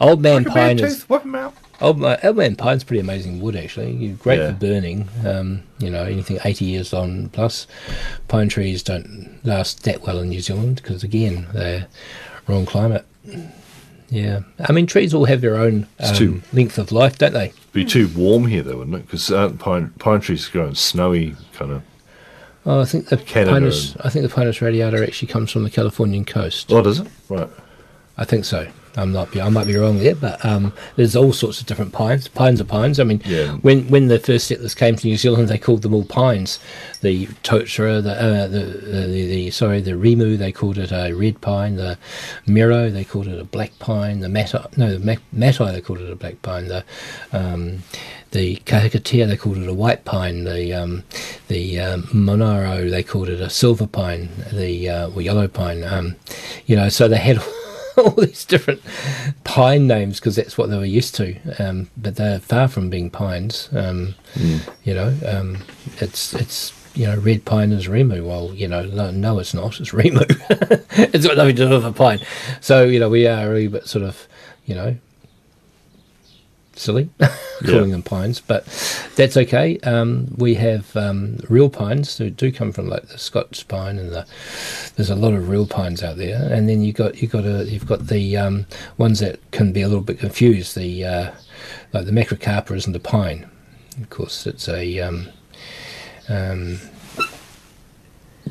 [0.00, 0.98] Old Man Like Pine is.
[0.98, 1.54] tooth, whip 'em out.
[1.80, 3.92] Old, Ma- Old Man Pine's pretty amazing wood, actually.
[3.92, 4.48] You- Great Yeah.
[4.48, 5.08] for burning.
[5.24, 7.66] Um, you know, anything 80 years on plus.
[8.28, 11.86] Pine trees don't last that well in New Zealand because, again, they're
[12.48, 13.04] wrong climate.
[14.10, 14.40] Yeah.
[14.66, 17.52] I mean, trees all have their own um, too- length of life, don't they?
[17.72, 19.06] Be too warm here, though, wouldn't it?
[19.06, 21.82] Because aren't pine pine trees growing snowy kind of.
[22.66, 25.70] Oh, I think the Canada Pinus, I think the Pinus radiata actually comes from the
[25.70, 26.72] Californian coast.
[26.72, 27.06] Oh, does it?
[27.28, 27.48] Right.
[28.16, 28.66] I think so.
[28.98, 29.30] I'm not.
[29.32, 32.28] Be, I might be wrong there, but um, there's all sorts of different pines.
[32.28, 32.98] Pines are pines.
[33.00, 33.52] I mean, Yeah.
[33.62, 36.58] when when the first settlers came to New Zealand, they called them all pines.
[37.00, 41.12] The totara, the uh, the, the, the the sorry, the rimu, they called it a
[41.12, 41.76] red pine.
[41.76, 41.96] The
[42.46, 44.20] miro, they called it a black pine.
[44.20, 46.68] The matai, no, the matai, they called it a black pine.
[46.68, 46.84] The
[47.32, 47.84] um,
[48.32, 50.44] the kahikatea, they called it a white pine.
[50.44, 51.04] The um,
[51.48, 54.28] the um, monaro, they called it a silver pine.
[54.52, 55.84] The uh, or yellow pine.
[55.84, 56.16] Um,
[56.66, 57.38] you know, so they had
[58.04, 58.80] all these different
[59.44, 61.36] pine names because that's what they were used to.
[61.58, 63.68] Um, but they're far from being pines.
[63.72, 64.60] Um, Mm.
[64.84, 65.58] You know, um,
[66.00, 68.26] it's it's you know red pine is rimu.
[68.26, 69.80] Well, you know, no, no it's not.
[69.80, 70.24] It's rimu.
[71.14, 72.20] it's got nothing to do with a pine.
[72.60, 74.28] So you know, we are a wee bit sort of
[74.66, 74.96] you know
[76.78, 77.10] silly
[77.64, 77.92] calling Yeah.
[77.92, 78.64] them pines, but
[79.16, 79.78] that's okay.
[79.80, 84.10] Um, we have um, real pines that do come from like the Scots pine, and
[84.10, 84.26] the
[84.96, 86.50] there's a lot of real pines out there.
[86.52, 89.82] And then you got you got a you've got the um, ones that can be
[89.82, 90.76] a little bit confused.
[90.76, 91.30] The uh,
[91.92, 93.48] like the macrocarpa isn't a pine.
[94.00, 95.28] Of course, it's a um,
[96.28, 96.78] um,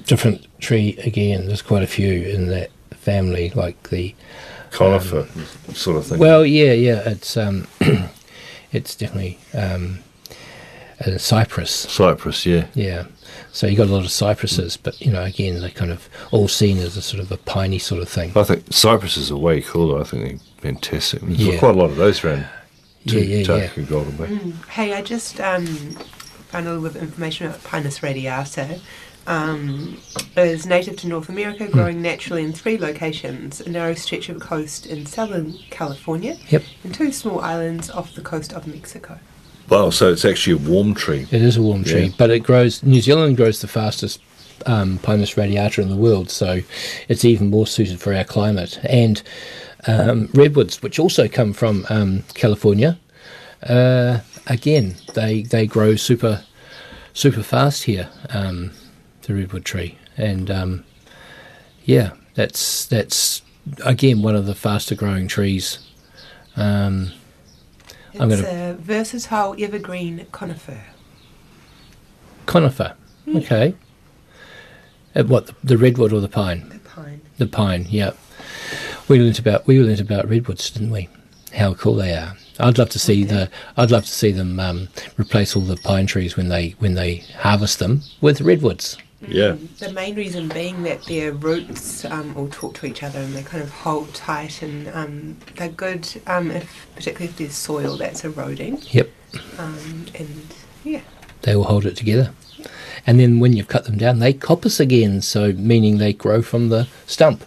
[0.06, 1.48] different tree again.
[1.48, 4.14] There's quite a few in that family, like the
[4.72, 5.26] Conifer
[5.74, 6.20] sort of thing.
[6.20, 7.10] well, yeah, yeah.
[7.10, 7.68] It's um,
[8.72, 10.00] it's definitely um,
[11.00, 11.72] a cypress.
[11.72, 12.68] Cypress, yeah.
[12.74, 13.06] Yeah.
[13.52, 16.48] So you got a lot of cypresses, but you know, again, they're kind of all
[16.48, 18.32] seen as a sort of a piney sort of thing.
[18.36, 20.00] I think cypresses are way cooler.
[20.02, 20.24] I think
[20.62, 21.22] they're fantastic.
[21.22, 21.60] There's Yeah.
[21.60, 22.46] quite a lot of those around.
[23.04, 24.26] Yeah, yeah, Takaka Golden Bay.
[24.26, 24.66] Mm.
[24.70, 28.80] Hey, I just um, found a little bit of information about Pinus radiata.
[29.28, 29.98] Um,
[30.38, 34.40] it is native to North America, growing naturally in three locations a narrow stretch of
[34.40, 36.64] coast in southern California Yep.
[36.86, 39.20] and two small islands off the coast of Mexico.
[39.70, 41.28] Wow, so it's actually a warm tree.
[41.30, 42.14] It is a warm tree, Yeah.
[42.18, 42.82] but it grows.
[42.84, 44.22] New Zealand grows the fastest
[44.66, 46.62] um, Pinus radiata in the world, so
[47.10, 48.80] it's even more suited for our climate.
[48.86, 49.22] And
[49.88, 52.98] um, redwoods, which also come from um, California,
[53.64, 56.44] uh, again they they grow super
[57.14, 58.08] super fast here.
[58.30, 58.72] Um,
[59.28, 60.84] the redwood tree, and um,
[61.84, 63.42] yeah, that's that's
[63.86, 65.80] again one of the faster growing trees.
[66.56, 67.12] Um,
[68.20, 70.82] I'm It's going to a versatile evergreen conifer.
[72.46, 72.96] Conifer.
[73.28, 73.76] Okay.
[75.16, 76.70] Uh, what the, the redwood or the pine?
[76.70, 77.22] The pine.
[77.38, 77.86] The pine.
[77.90, 78.12] Yeah.
[79.08, 81.10] We learnt about we learnt about redwoods, didn't we?
[81.54, 82.36] How cool they are.
[82.60, 83.50] I'd love to see the.
[83.76, 84.88] I'd love to see them um,
[85.18, 88.98] replace all the pine trees when they when they harvest them with redwoods.
[89.28, 89.58] Yeah.
[89.80, 93.44] The main reason being that their roots um, all talk to each other and they
[93.44, 98.24] kind of hold tight and um, they're good, um, if, particularly if there's soil that's
[98.24, 98.82] eroding.
[98.92, 99.10] Yep.
[99.58, 101.02] Um, and yeah,
[101.42, 102.32] They will hold it together.
[103.06, 105.22] And then when you've cut them down, they coppice again.
[105.22, 107.44] So meaning they grow from the stump.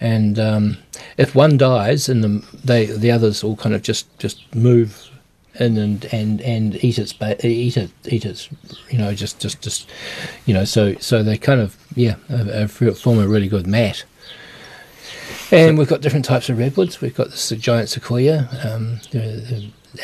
[0.00, 0.78] And um,
[1.16, 5.07] if one dies, and the they the others all kind of just just move
[5.60, 8.48] in and and and eat its ba- eat it eat its
[8.90, 9.88] you know just just just
[10.46, 14.04] you know so so they kind of yeah uh, uh, form a really good mat.
[15.50, 17.00] And we've got different types of redwoods.
[17.00, 19.00] We've got this giant sequoia, um,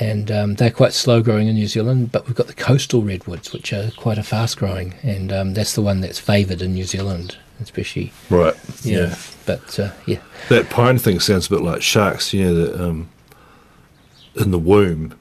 [0.01, 2.13] and um, they're quite slow growing in New Zealand.
[2.13, 5.75] But we've got the coastal redwoods, which are quite a fast growing, and um, that's
[5.75, 8.11] the one that's favoured in New Zealand, especially.
[8.31, 8.55] Right.
[8.83, 9.09] Yeah.
[9.09, 9.17] Yeah.
[9.45, 12.33] But uh, yeah, That pine thing sounds a bit like sharks.
[12.33, 13.11] You know, that um,
[14.37, 15.15] in the womb,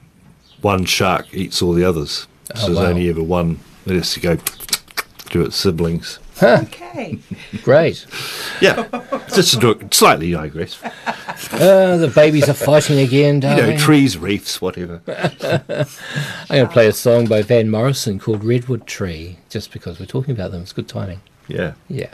[0.64, 2.27] one shark eats all the others.
[2.56, 2.85] Oh, so there's wow.
[2.85, 6.19] only ever one that has to go to its siblings.
[6.41, 7.19] okay.
[7.64, 8.06] great.
[8.60, 8.88] Yeah,
[9.34, 10.81] just to do it slightly digress.
[11.52, 13.69] Uh, the babies are fighting again, You darling.
[13.72, 15.02] know, trees, reefs, whatever.
[15.07, 15.85] I'm
[16.48, 20.31] going to play a song by Van Morrison called Redwood Tree, just because we're talking
[20.31, 20.61] about them.
[20.61, 21.22] It's good timing.
[21.48, 21.73] Yeah.
[21.88, 22.14] Yeah.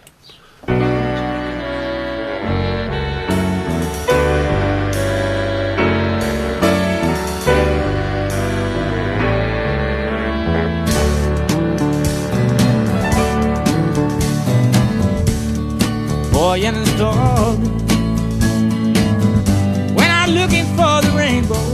[16.61, 17.57] His dog.
[19.95, 21.69] When I'm looking for the rainbow,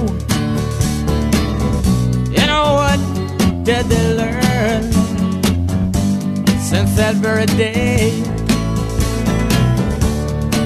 [2.30, 3.00] you know what
[3.64, 4.92] did they learn?
[6.60, 8.12] Since that very day,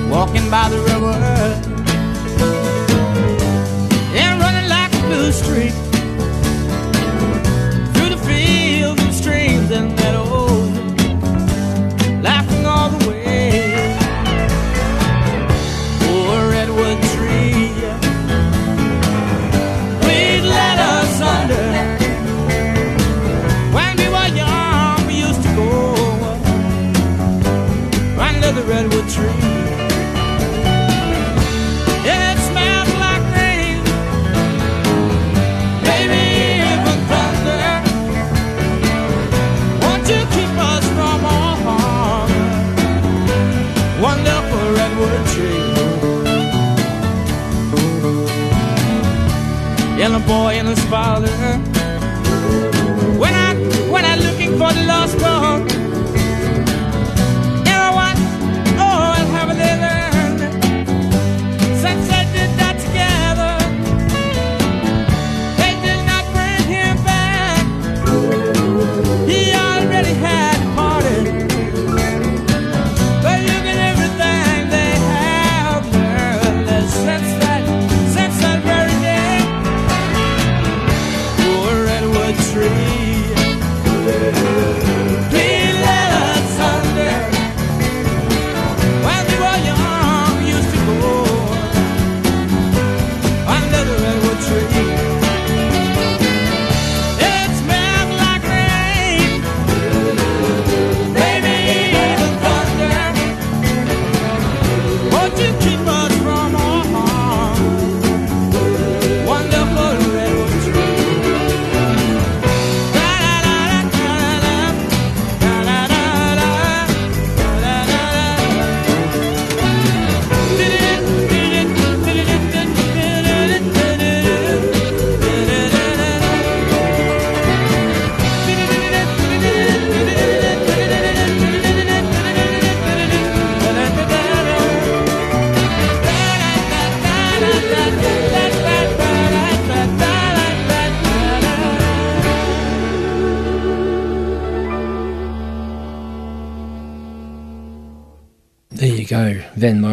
[0.09, 1.15] walking by the river
[4.15, 5.89] and running like a blue streak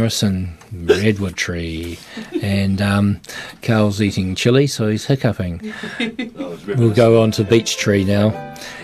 [0.06, 1.98] Morrison, Redwood Tree.
[2.40, 3.20] And um,
[3.60, 5.74] Carl's eating chili, so he's hiccuping.
[6.76, 8.30] We'll go on to Beech Tree now.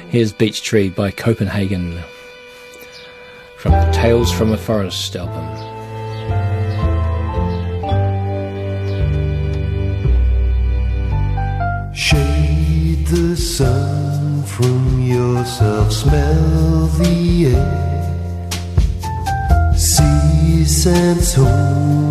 [0.08, 2.00] Here's Beech Tree by Copenhagen
[3.56, 5.46] from the Tales from a Forest album.
[11.94, 17.91] Shade the sun from yourself, smell the air.
[20.82, 21.38] Sense.
[21.38, 22.01] Only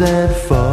[0.00, 0.63] and forests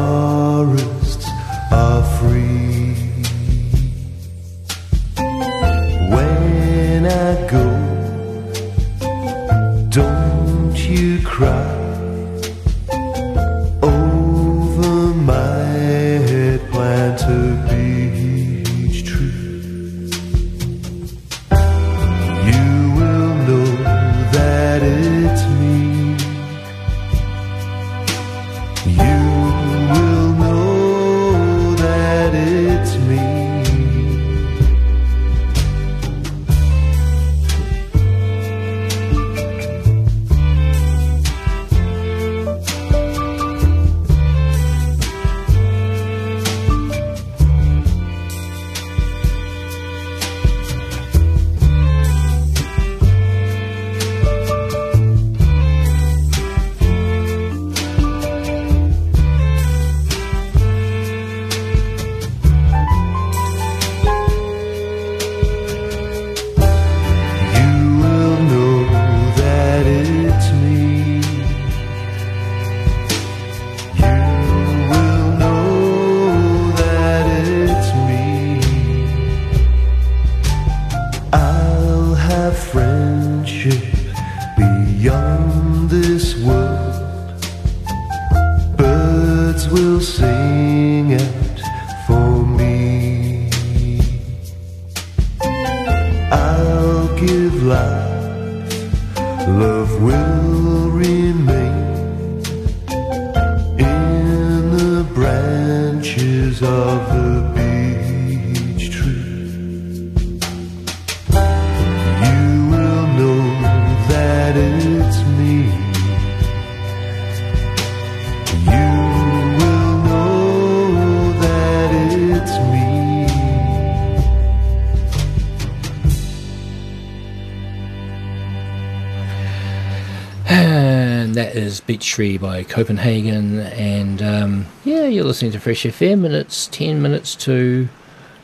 [132.02, 133.60] Tree by Copenhagen.
[133.60, 137.90] And um, yeah, you're listening to Fresh FM, and it's 10 minutes to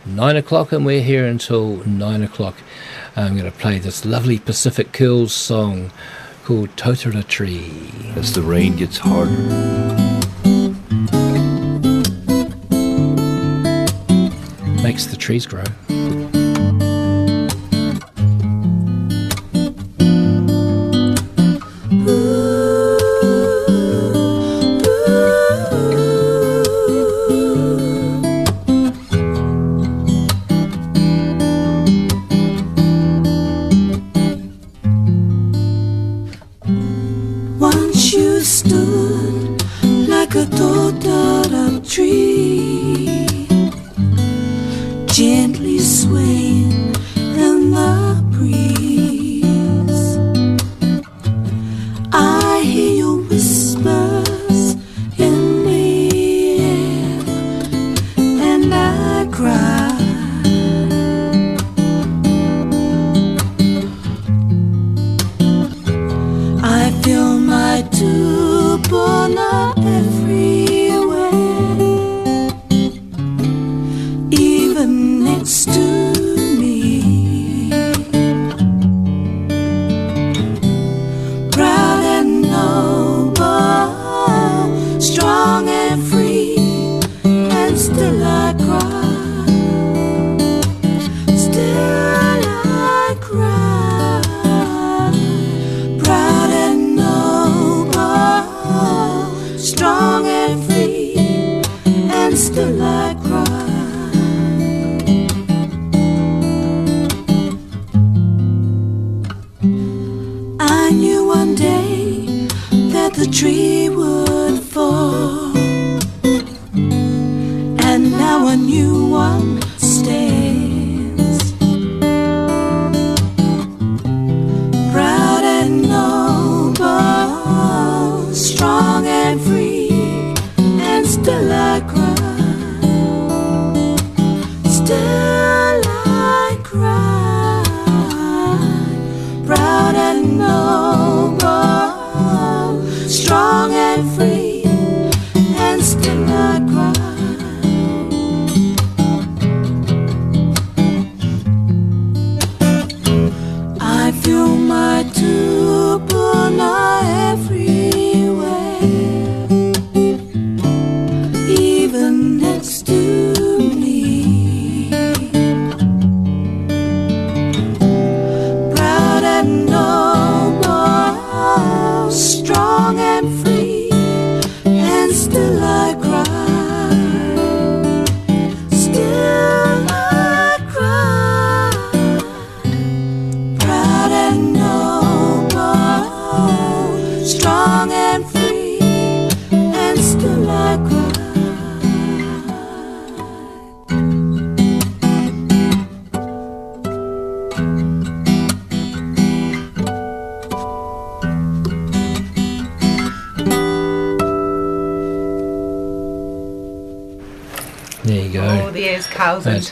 [0.05, 2.55] 9 o'clock, and we're here until 9 o'clock.
[3.15, 5.91] I'm going to play this lovely Pacific Curls song
[6.45, 7.91] called Totara Tree.
[8.15, 9.31] As the rain gets harder.
[14.81, 15.63] Makes the trees grow.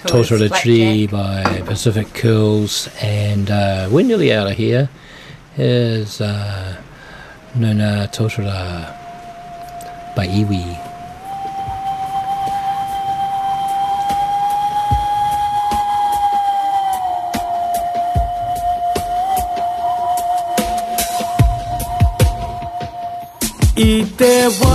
[0.06, 4.88] Totara tree by Pacific Curls, and uh, we're nearly out of here.
[5.56, 6.82] Here's uh,
[7.58, 8.94] Nuna Totara
[10.16, 10.82] by Iwi.
[23.78, 24.22] It
[24.62, 24.75] was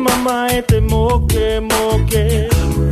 [0.00, 2.89] mama e te moke moke.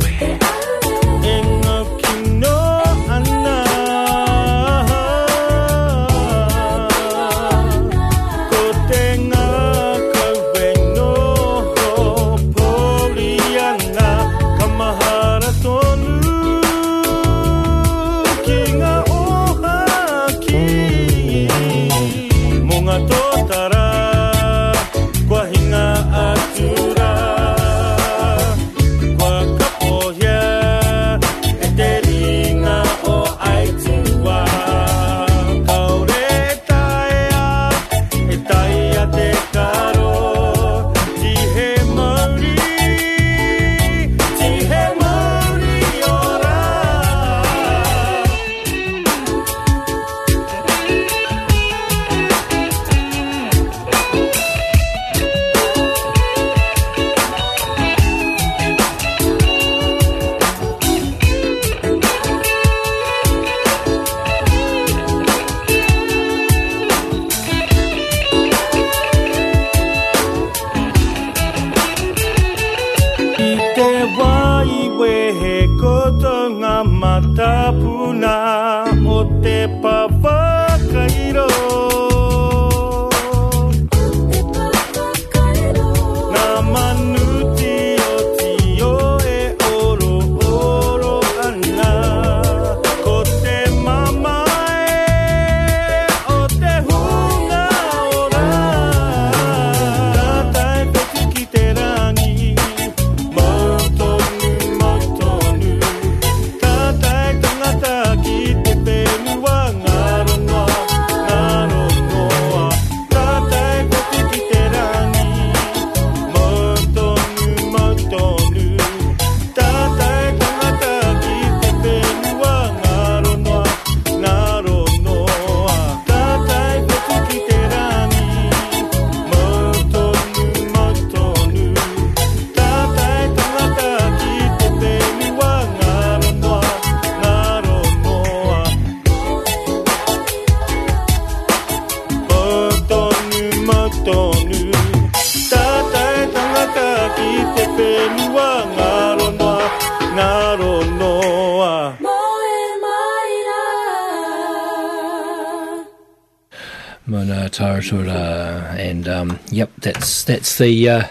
[160.59, 161.07] The uh,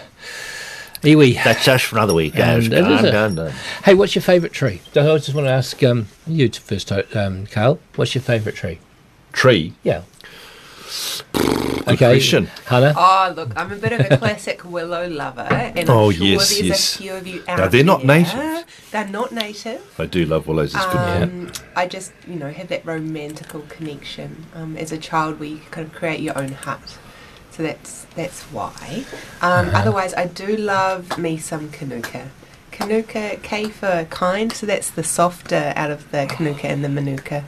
[1.01, 1.43] iwi.
[1.43, 2.35] That's just for another week.
[2.35, 2.65] guys.
[2.65, 3.53] And it is Done, done, done.
[3.83, 4.81] Hey, what's your favourite tree?
[4.95, 7.79] I just want to ask um, you to first, um, Carl.
[7.95, 8.79] What's your favourite tree?
[9.33, 9.73] Tree?
[9.83, 10.03] Yeah.
[11.33, 12.45] Good question.
[12.65, 12.93] Hannah.
[12.95, 16.49] Oh, look, I'm a bit of a classic willow lover, and Oh, I'm sure yes,
[16.49, 16.95] there's yes.
[16.95, 18.19] a few of you out Now, they're not there.
[18.19, 18.89] native.
[18.91, 19.95] They're not native.
[19.99, 20.73] I do love willows.
[20.73, 20.97] It's good.
[21.23, 24.45] Um, I just, you know, have that romantical connection.
[24.55, 26.97] Um, as a child, where you kind of create your own hut.
[27.59, 29.03] So that's that's why.
[29.41, 29.77] Um, Uh-huh.
[29.79, 32.29] Otherwise, I do love me some Kanuka.
[32.71, 37.43] Kanuka, K for kind, so that's the softer out of the Kanuka and the Manuka.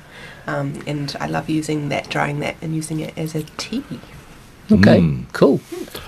[0.48, 3.84] Um, and I love using that, drying that, and using it as a tea.
[4.70, 5.32] Okay, Mm.
[5.32, 5.62] cool.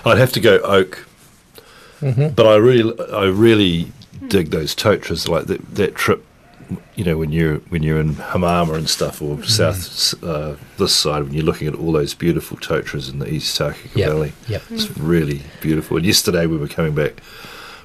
[0.04, 1.06] I'd have to go oak,
[2.02, 2.36] Mhm.
[2.36, 3.90] but I really, I really
[4.28, 5.76] dig those totaras like that.
[5.76, 6.22] That trip,
[6.96, 9.44] you know, when you're when you're in Hamama and stuff, or Mm.
[9.46, 13.58] south uh, this side, when you're looking at all those beautiful totaras in the East
[13.58, 14.62] Takaka Yep, Valley, yep.
[14.70, 15.96] it's really beautiful.
[15.96, 17.20] And yesterday we were coming back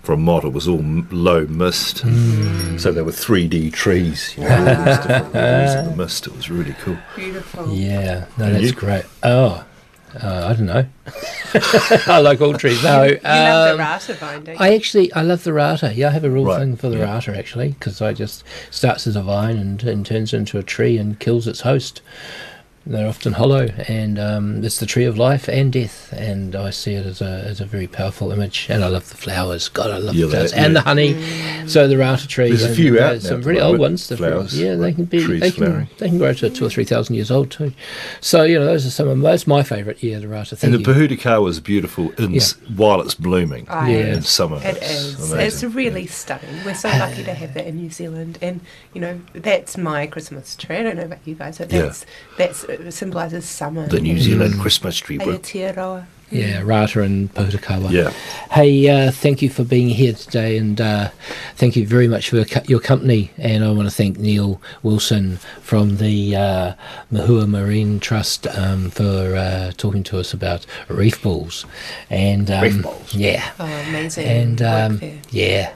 [0.03, 2.79] from Mott, it was all low mist, Mm.
[2.79, 6.27] so there were 3D trees, you know, all these different levels of the mist.
[6.27, 6.97] It was really cool.
[7.15, 7.73] Beautiful.
[7.73, 8.71] Yeah, no, And that's you?
[8.73, 9.03] great.
[9.23, 9.63] Oh,
[10.23, 10.85] uh, I don't know.
[12.07, 12.83] I like all trees.
[12.83, 14.65] No, You love the um, rata vine, don't you?
[14.65, 15.93] I actually I love the rata.
[15.93, 17.05] Yeah, I have a real Right, thing for the yeah.
[17.05, 20.97] rata actually because I just starts as a vine and, and turns into a tree
[20.97, 22.01] and kills its host.
[22.89, 26.11] They're often hollow, and um, it's the tree of life and death.
[26.11, 28.65] And I see it as a as a very powerful image.
[28.67, 29.69] And I love the flowers.
[29.69, 30.79] God, I love Yeah, the flowers that- and yeah.
[30.81, 31.67] the honey.
[31.67, 32.49] So the rata tree.
[32.49, 34.07] There's a and few out there's Some at really old ones.
[34.09, 35.19] the flowers, Yeah, they can be.
[35.23, 35.87] They can, flowering.
[35.99, 37.73] they can grow to two or three thousand years old too.
[38.21, 40.01] So you know those are some of that's my favourite.
[40.01, 40.57] Yeah, the rata.
[40.63, 40.83] And the you.
[40.83, 44.57] Pohutukawa was beautiful in, s while it's blooming I- in summer.
[44.63, 45.31] It it's is.
[45.31, 45.39] amazing.
[45.69, 46.65] It's really stunning.
[46.65, 48.61] We're so lucky to have that in New Zealand, and
[48.95, 50.77] you know that's my Christmas tree.
[50.77, 51.83] I don't know about you guys, but Yeah.
[51.83, 52.05] that's
[52.39, 53.87] that's it symbolises summer.
[53.87, 55.17] the New and Zealand Christmas tree.
[55.17, 56.05] Aotearoa.
[56.31, 57.89] Yeah, Rata and Pohutukawa.
[57.89, 58.11] Yeah.
[58.51, 61.09] Hey, uh, thank you for being here today, and uh,
[61.55, 63.31] thank you very much for your company.
[63.39, 66.73] And I want to thank Neil Wilson from the uh,
[67.11, 71.65] Mohua Marine Trust um, for uh, talking to us about reef balls.
[72.11, 73.15] And um, Reef balls.
[73.15, 74.27] yeah, Oh, amazing.
[74.27, 75.17] and work um, there.
[75.31, 75.75] yeah.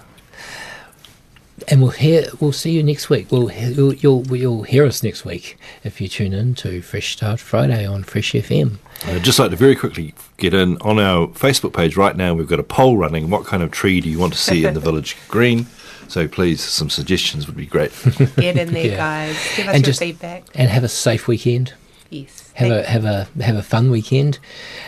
[1.68, 2.28] And we'll hear.
[2.40, 3.32] We'll see you next week.
[3.32, 7.14] We'll he- you'll, you'll you'll hear us next week if you tune in to Fresh
[7.14, 8.78] Start Friday on Fresh FM.
[9.06, 12.34] I'd just like to very quickly get in on our Facebook page right now.
[12.34, 13.30] We've got a poll running.
[13.30, 15.68] What kind of tree do you want to see in the village green?
[16.10, 17.92] So please, some suggestions would be great.
[18.36, 18.98] Get in there, Yeah.
[18.98, 19.38] guys.
[19.56, 20.44] Give us And your just- feedback.
[20.56, 21.74] and have a safe weekend.
[22.10, 22.52] Yes.
[22.56, 24.38] Have a have a have a fun weekend,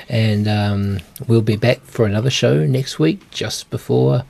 [0.07, 4.23] and um, we'll be back for another show next week, just before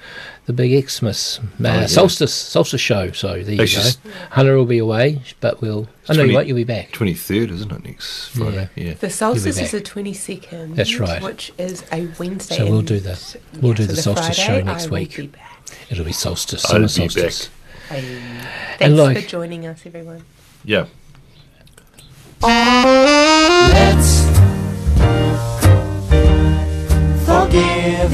[0.45, 1.85] the big Xmas uh, yeah.
[1.87, 3.11] solstice solstice show.
[3.11, 3.81] So there you It's go.
[3.81, 3.99] just-
[4.31, 5.87] Hunter will be away, but we'll.
[6.07, 6.47] I know 20 you won't.
[6.47, 6.91] You'll be back.
[6.91, 8.69] 23rd, isn't it, next Friday?
[8.75, 8.93] Yeah.
[8.93, 10.75] The solstice is the 22nd.
[10.75, 11.21] That's right.
[11.21, 12.57] Which is a Wednesday.
[12.57, 13.19] So we'll do the
[13.61, 15.17] we'll yeah, do so the solstice Friday, show next I week.
[15.17, 15.61] be back.
[15.89, 17.31] It'll be solstice, I'll summer be back.
[17.31, 17.49] solstice.
[17.89, 18.17] Hey.
[18.79, 20.23] And Thanks like- for joining us, everyone.
[20.63, 20.85] Yeah.
[22.41, 24.21] Let's
[27.25, 28.13] forgive